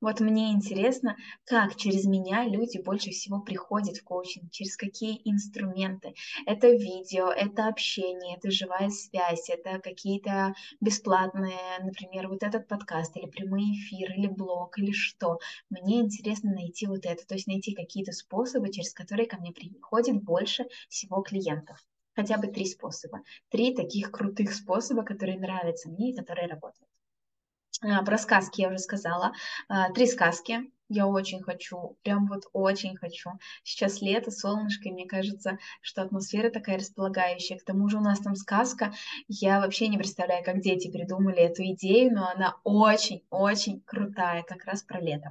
Вот 0.00 0.20
мне 0.20 0.52
интересно, 0.52 1.16
как 1.44 1.74
через 1.74 2.04
меня 2.04 2.44
люди 2.44 2.78
больше 2.78 3.10
всего 3.10 3.40
приходят 3.40 3.96
в 3.96 4.04
коучинг, 4.04 4.52
через 4.52 4.76
какие 4.76 5.20
инструменты. 5.24 6.14
Это 6.46 6.68
видео, 6.68 7.30
это 7.32 7.66
общение, 7.66 8.36
это 8.36 8.48
живая 8.52 8.90
связь, 8.90 9.50
это 9.50 9.80
какие-то 9.80 10.54
бесплатные, 10.80 11.58
например, 11.82 12.28
вот 12.28 12.44
этот 12.44 12.68
подкаст, 12.68 13.16
или 13.16 13.26
прямой 13.26 13.72
эфир, 13.72 14.12
или 14.12 14.28
блог, 14.28 14.78
или 14.78 14.92
что. 14.92 15.40
Мне 15.68 16.00
интересно 16.00 16.52
найти 16.52 16.86
вот 16.86 17.04
это, 17.04 17.26
то 17.26 17.34
есть 17.34 17.48
найти 17.48 17.74
какие-то 17.74 18.12
способы, 18.12 18.70
через 18.70 18.94
которые 18.94 19.26
ко 19.26 19.36
мне 19.38 19.50
приходит 19.50 20.22
больше 20.22 20.66
всего 20.88 21.22
клиентов. 21.22 21.84
Хотя 22.14 22.38
бы 22.38 22.46
три 22.46 22.66
способа. 22.66 23.22
Три 23.48 23.74
таких 23.74 24.12
крутых 24.12 24.52
способа, 24.52 25.02
которые 25.02 25.40
нравятся 25.40 25.88
мне 25.88 26.10
и 26.10 26.16
которые 26.16 26.46
работают. 26.46 26.88
А, 27.82 28.02
про 28.02 28.18
сказки 28.18 28.60
я 28.60 28.68
уже 28.68 28.78
сказала. 28.78 29.32
А, 29.68 29.92
три 29.92 30.06
сказки. 30.06 30.70
Я 30.90 31.06
очень 31.06 31.42
хочу, 31.42 31.98
прям 32.02 32.28
вот 32.28 32.44
очень 32.54 32.96
хочу. 32.96 33.32
Сейчас 33.62 34.00
лето, 34.00 34.30
солнышко, 34.30 34.88
и 34.88 34.92
мне 34.92 35.06
кажется, 35.06 35.58
что 35.82 36.00
атмосфера 36.00 36.50
такая 36.50 36.78
располагающая. 36.78 37.58
К 37.58 37.64
тому 37.64 37.90
же 37.90 37.98
у 37.98 38.00
нас 38.00 38.20
там 38.20 38.34
сказка. 38.34 38.94
Я 39.28 39.60
вообще 39.60 39.88
не 39.88 39.98
представляю, 39.98 40.42
как 40.44 40.62
дети 40.62 40.90
придумали 40.90 41.40
эту 41.40 41.62
идею, 41.72 42.14
но 42.14 42.30
она 42.30 42.54
очень-очень 42.64 43.82
крутая, 43.82 44.42
как 44.44 44.64
раз 44.64 44.82
про 44.82 45.00
лето. 45.00 45.28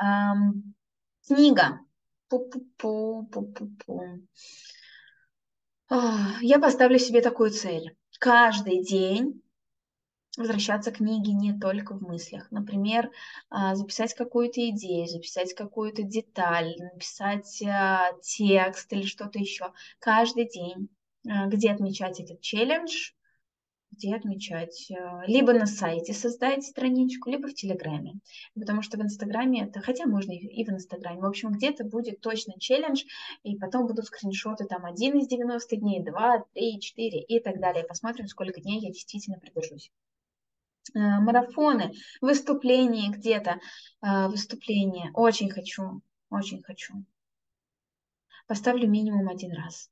Эм, 0.00 0.74
книга. 1.26 1.80
Пу-пу-пу, 2.30 3.28
пу-пу-пу. 3.30 4.26
Я 6.40 6.58
поставлю 6.58 6.98
себе 6.98 7.20
такую 7.20 7.50
цель. 7.50 7.94
Каждый 8.18 8.82
день 8.82 9.42
возвращаться 10.36 10.90
к 10.92 10.96
книге 10.96 11.32
не 11.32 11.58
только 11.58 11.94
в 11.94 12.02
мыслях. 12.02 12.50
Например, 12.50 13.10
а, 13.50 13.74
записать 13.74 14.14
какую-то 14.14 14.68
идею, 14.70 15.06
записать 15.06 15.54
какую-то 15.54 16.02
деталь, 16.02 16.74
написать 16.78 17.62
а, 17.62 18.12
текст 18.22 18.92
или 18.92 19.02
что-то 19.02 19.38
еще. 19.38 19.72
Каждый 19.98 20.48
день. 20.48 20.88
А, 21.28 21.46
где 21.46 21.72
отмечать 21.72 22.20
этот 22.20 22.40
челлендж? 22.40 23.12
где 23.92 24.14
отмечать. 24.14 24.90
Либо 25.26 25.52
на 25.52 25.66
сайте 25.66 26.12
создать 26.12 26.64
страничку, 26.64 27.30
либо 27.30 27.48
в 27.48 27.54
Телеграме. 27.54 28.14
Потому 28.54 28.82
что 28.82 28.98
в 28.98 29.02
Инстаграме 29.02 29.64
это, 29.64 29.80
хотя 29.80 30.06
можно 30.06 30.32
и 30.32 30.64
в 30.64 30.68
Инстаграме, 30.68 31.20
в 31.20 31.24
общем, 31.24 31.52
где-то 31.52 31.84
будет 31.84 32.20
точно 32.20 32.54
челлендж, 32.58 33.04
и 33.42 33.56
потом 33.56 33.86
будут 33.86 34.06
скриншоты 34.06 34.66
там 34.66 34.84
один 34.84 35.18
из 35.18 35.28
90 35.28 35.76
дней, 35.76 36.04
два, 36.04 36.44
три, 36.52 36.78
четыре 36.80 37.22
и 37.22 37.40
так 37.40 37.58
далее. 37.58 37.84
Посмотрим, 37.84 38.26
сколько 38.26 38.60
дней 38.60 38.80
я 38.80 38.88
действительно 38.90 39.38
придержусь. 39.38 39.90
Э, 40.94 40.98
марафоны, 41.20 41.92
выступления 42.20 43.10
где-то, 43.10 43.58
э, 44.02 44.28
выступления. 44.28 45.10
Очень 45.14 45.50
хочу, 45.50 46.00
очень 46.30 46.62
хочу. 46.62 47.04
Поставлю 48.46 48.88
минимум 48.88 49.28
один 49.28 49.52
раз. 49.52 49.90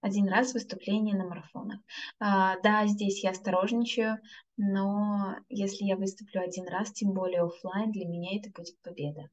Один 0.00 0.28
раз 0.28 0.52
выступление 0.52 1.16
на 1.16 1.26
марафонах. 1.26 1.80
А, 2.18 2.60
да, 2.60 2.86
здесь 2.86 3.22
я 3.24 3.30
осторожничаю, 3.30 4.18
но 4.56 5.36
если 5.48 5.84
я 5.84 5.96
выступлю 5.96 6.42
один 6.42 6.68
раз, 6.68 6.92
тем 6.92 7.12
более 7.12 7.42
офлайн, 7.42 7.90
для 7.90 8.04
меня 8.06 8.36
это 8.36 8.50
будет 8.50 8.78
победа. 8.82 9.30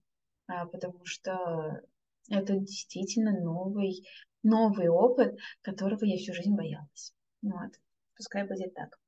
А, 0.48 0.66
потому 0.68 1.04
что 1.06 1.82
это 2.30 2.56
действительно 2.58 3.32
новый, 3.32 4.08
новый 4.44 4.88
опыт, 4.88 5.38
которого 5.62 6.06
я 6.06 6.18
всю 6.18 6.34
жизнь 6.34 6.56
боялась. 6.56 7.14
Вот. 7.42 7.72
Пускай 8.16 8.48
будет 8.48 8.74
так. 8.74 9.01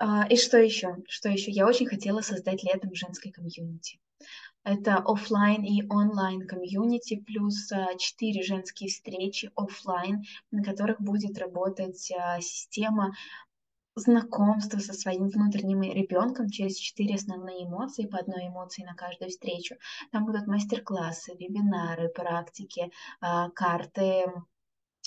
А, 0.00 0.26
и 0.26 0.36
что 0.36 0.56
еще? 0.56 0.96
Что 1.06 1.28
еще? 1.28 1.50
Я 1.50 1.66
очень 1.66 1.86
хотела 1.86 2.22
создать 2.22 2.64
летом 2.64 2.94
женской 2.94 3.30
комьюнити. 3.30 4.00
Это 4.64 4.96
офлайн 4.96 5.62
и 5.62 5.86
онлайн 5.90 6.46
комьюнити, 6.46 7.16
плюс 7.16 7.70
а, 7.70 7.94
четыре 7.98 8.42
женские 8.42 8.88
встречи 8.88 9.50
офлайн, 9.54 10.24
на 10.50 10.64
которых 10.64 11.02
будет 11.02 11.36
работать 11.38 12.10
а, 12.12 12.40
система 12.40 13.14
знакомства 13.94 14.78
со 14.78 14.94
своим 14.94 15.28
внутренним 15.28 15.82
ребенком 15.82 16.48
через 16.48 16.76
четыре 16.76 17.16
основные 17.16 17.66
эмоции, 17.66 18.06
по 18.06 18.18
одной 18.18 18.48
эмоции 18.48 18.84
на 18.84 18.94
каждую 18.94 19.28
встречу. 19.28 19.74
Там 20.12 20.24
будут 20.24 20.46
мастер-классы, 20.46 21.34
вебинары, 21.34 22.08
практики, 22.08 22.90
карты 23.54 24.24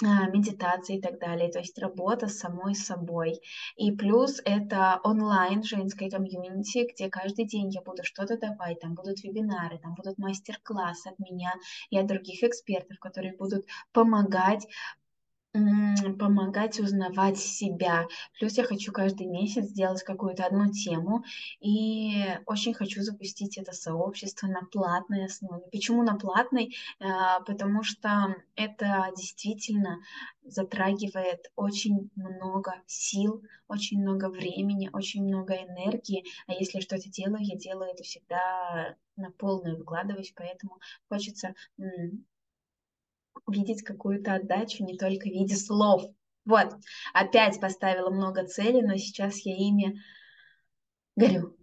медитации 0.01 0.97
и 0.97 1.01
так 1.01 1.19
далее, 1.19 1.51
то 1.51 1.59
есть 1.59 1.77
работа 1.77 2.27
с 2.27 2.39
самой 2.39 2.75
собой. 2.75 3.39
И 3.75 3.91
плюс 3.91 4.41
это 4.45 4.99
онлайн 5.03 5.63
женской 5.63 6.09
комьюнити, 6.09 6.91
где 6.91 7.09
каждый 7.09 7.45
день 7.45 7.69
я 7.69 7.81
буду 7.81 8.03
что-то 8.03 8.37
давать, 8.37 8.79
там 8.79 8.95
будут 8.95 9.23
вебинары, 9.23 9.77
там 9.77 9.93
будут 9.95 10.17
мастер-классы 10.17 11.09
от 11.09 11.19
меня 11.19 11.53
и 11.89 11.97
от 11.97 12.07
других 12.07 12.43
экспертов, 12.43 12.97
которые 12.99 13.35
будут 13.35 13.65
помогать 13.91 14.67
помогать 15.53 16.79
узнавать 16.79 17.37
себя. 17.37 18.07
Плюс 18.39 18.57
я 18.57 18.63
хочу 18.63 18.91
каждый 18.91 19.27
месяц 19.27 19.65
сделать 19.65 20.03
какую-то 20.03 20.45
одну 20.45 20.71
тему, 20.71 21.23
и 21.59 22.23
очень 22.45 22.73
хочу 22.73 23.01
запустить 23.01 23.57
это 23.57 23.71
сообщество 23.71 24.47
на 24.47 24.61
платной 24.65 25.25
основе. 25.25 25.65
Почему 25.71 26.03
на 26.03 26.15
платной? 26.15 26.75
А, 26.99 27.41
потому 27.41 27.83
что 27.83 28.35
это 28.55 29.11
действительно 29.15 29.99
затрагивает 30.43 31.51
очень 31.55 32.09
много 32.15 32.73
сил, 32.87 33.43
очень 33.67 34.01
много 34.01 34.29
времени, 34.29 34.89
очень 34.91 35.23
много 35.23 35.53
энергии. 35.53 36.25
А 36.47 36.53
если 36.53 36.79
что-то 36.79 37.09
делаю, 37.09 37.43
я 37.43 37.55
делаю 37.55 37.91
это 37.91 38.03
всегда 38.03 38.95
на 39.15 39.29
полную 39.31 39.77
выкладываюсь, 39.77 40.33
поэтому 40.35 40.79
хочется 41.09 41.53
видеть 43.47 43.83
какую-то 43.83 44.35
отдачу 44.35 44.83
не 44.83 44.97
только 44.97 45.27
в 45.27 45.31
виде 45.31 45.55
слов. 45.55 46.03
Вот, 46.45 46.75
опять 47.13 47.59
поставила 47.59 48.09
много 48.09 48.45
целей, 48.45 48.81
но 48.81 48.97
сейчас 48.97 49.39
я 49.45 49.55
ими 49.55 50.01
горю. 51.15 51.55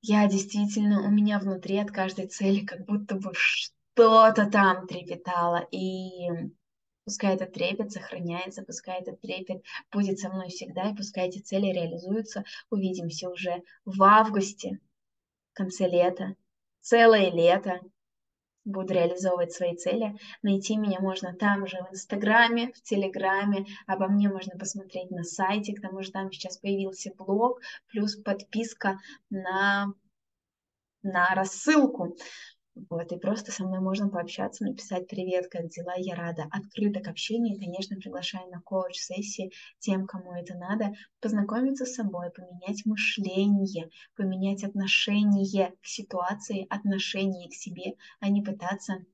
Я 0.00 0.26
действительно, 0.28 1.06
у 1.06 1.10
меня 1.10 1.38
внутри 1.38 1.78
от 1.78 1.90
каждой 1.90 2.28
цели 2.28 2.64
как 2.64 2.86
будто 2.86 3.16
бы 3.16 3.32
что-то 3.34 4.46
там 4.50 4.86
трепетало. 4.86 5.66
И 5.70 6.28
пускай 7.04 7.34
этот 7.34 7.52
трепет 7.52 7.92
сохраняется, 7.92 8.62
пускай 8.62 9.00
этот 9.00 9.20
трепет 9.20 9.62
будет 9.92 10.18
со 10.18 10.28
мной 10.28 10.48
всегда, 10.48 10.90
и 10.90 10.94
пускай 10.94 11.28
эти 11.28 11.40
цели 11.40 11.66
реализуются. 11.66 12.44
Увидимся 12.70 13.28
уже 13.28 13.62
в 13.84 14.02
августе, 14.02 14.78
в 15.52 15.56
конце 15.56 15.88
лета, 15.88 16.36
целое 16.80 17.30
лето, 17.30 17.80
буду 18.66 18.92
реализовывать 18.92 19.52
свои 19.52 19.76
цели. 19.76 20.18
Найти 20.42 20.76
меня 20.76 21.00
можно 21.00 21.32
там 21.32 21.66
же, 21.66 21.78
в 21.88 21.94
Инстаграме, 21.94 22.72
в 22.72 22.82
Телеграме. 22.82 23.64
Обо 23.86 24.08
мне 24.08 24.28
можно 24.28 24.58
посмотреть 24.58 25.10
на 25.10 25.22
сайте, 25.22 25.74
к 25.74 25.80
тому 25.80 26.02
же 26.02 26.10
там 26.10 26.30
сейчас 26.30 26.58
появился 26.58 27.12
блог, 27.16 27.60
плюс 27.88 28.16
подписка 28.16 28.98
на, 29.30 29.86
на 31.02 31.34
рассылку. 31.34 32.16
Вот, 32.90 33.10
и 33.10 33.18
просто 33.18 33.52
со 33.52 33.64
мной 33.64 33.80
можно 33.80 34.10
пообщаться, 34.10 34.62
написать 34.64 35.08
«Привет, 35.08 35.48
как 35.48 35.68
дела? 35.68 35.94
Я 35.96 36.14
рада». 36.14 36.44
Открыто 36.50 37.00
к 37.00 37.08
общению, 37.08 37.58
конечно, 37.58 37.96
приглашаю 37.96 38.50
на 38.50 38.60
коуч-сессии 38.60 39.50
тем, 39.78 40.06
кому 40.06 40.34
это 40.34 40.54
надо, 40.54 40.92
познакомиться 41.22 41.86
с 41.86 41.94
собой, 41.94 42.30
поменять 42.30 42.84
мышление, 42.84 43.88
поменять 44.14 44.62
отношение 44.62 45.72
к 45.80 45.86
ситуации, 45.86 46.66
отношение 46.68 47.48
к 47.48 47.54
себе, 47.54 47.94
а 48.20 48.28
не 48.28 48.42
пытаться 48.42 49.06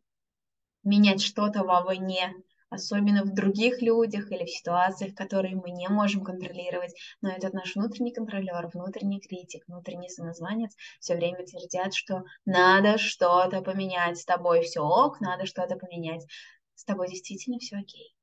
менять 0.82 1.22
что-то 1.22 1.62
вовне, 1.62 2.34
особенно 2.72 3.22
в 3.22 3.34
других 3.34 3.82
людях 3.82 4.32
или 4.32 4.44
в 4.44 4.50
ситуациях, 4.50 5.14
которые 5.14 5.54
мы 5.54 5.70
не 5.70 5.88
можем 5.88 6.24
контролировать. 6.24 6.94
Но 7.20 7.30
этот 7.30 7.52
наш 7.52 7.74
внутренний 7.76 8.12
контролер, 8.12 8.68
внутренний 8.72 9.20
критик, 9.20 9.64
внутренний 9.68 10.08
самозванец 10.08 10.74
все 10.98 11.14
время 11.14 11.44
твердят, 11.44 11.94
что 11.94 12.24
надо 12.46 12.98
что-то 12.98 13.60
поменять, 13.60 14.18
с 14.18 14.24
тобой 14.24 14.62
все 14.62 14.80
ок, 14.80 15.20
надо 15.20 15.46
что-то 15.46 15.76
поменять. 15.76 16.26
С 16.74 16.84
тобой 16.84 17.08
действительно 17.08 17.58
все 17.58 17.76
окей. 17.76 18.14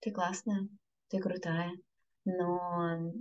Ты 0.00 0.12
классная, 0.12 0.68
ты 1.08 1.18
крутая, 1.18 1.72
но 2.24 3.12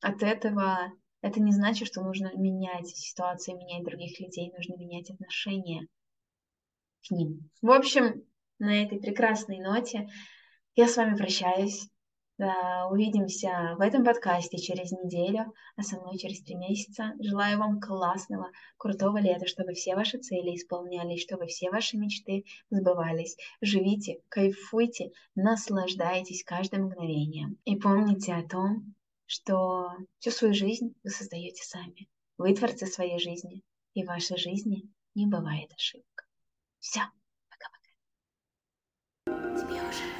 от 0.00 0.22
этого 0.22 0.92
это 1.20 1.40
не 1.40 1.52
значит, 1.52 1.88
что 1.88 2.02
нужно 2.02 2.32
менять 2.36 2.88
ситуации, 2.88 3.52
менять 3.52 3.84
других 3.84 4.18
людей, 4.20 4.52
нужно 4.56 4.76
менять 4.76 5.10
отношения 5.10 5.86
к 7.06 7.10
ним. 7.10 7.50
В 7.62 7.70
общем, 7.70 8.24
на 8.58 8.82
этой 8.82 8.98
прекрасной 8.98 9.60
ноте 9.60 10.08
я 10.74 10.88
с 10.88 10.96
вами 10.96 11.16
прощаюсь. 11.16 11.88
Увидимся 12.90 13.74
в 13.78 13.80
этом 13.80 14.04
подкасте 14.04 14.58
через 14.58 14.92
неделю, 14.92 15.52
а 15.76 15.82
со 15.82 15.98
мной 16.00 16.18
через 16.18 16.40
три 16.42 16.54
месяца. 16.54 17.12
Желаю 17.18 17.58
вам 17.58 17.80
классного, 17.80 18.52
крутого 18.76 19.18
лета, 19.18 19.48
чтобы 19.48 19.72
все 19.72 19.96
ваши 19.96 20.18
цели 20.18 20.54
исполнялись, 20.54 21.20
чтобы 21.20 21.46
все 21.46 21.68
ваши 21.68 21.96
мечты 21.96 22.44
сбывались. 22.70 23.36
Живите, 23.60 24.20
кайфуйте, 24.28 25.10
наслаждайтесь 25.34 26.44
каждым 26.44 26.84
мгновением. 26.84 27.58
И 27.64 27.74
помните 27.74 28.34
о 28.34 28.48
том, 28.48 28.94
что 29.26 29.88
всю 30.20 30.30
свою 30.30 30.54
жизнь 30.54 30.94
вы 31.02 31.10
создаете 31.10 31.64
сами. 31.64 32.08
Вы 32.36 32.54
творцы 32.54 32.86
своей 32.86 33.18
жизни, 33.18 33.64
и 33.94 34.04
в 34.04 34.06
вашей 34.06 34.36
жизни 34.36 34.84
не 35.16 35.26
бывает 35.26 35.72
ошибок. 35.74 36.28
Все. 36.78 37.00
Тебе 39.68 39.80
уже 39.80 39.82
можно. 39.82 40.17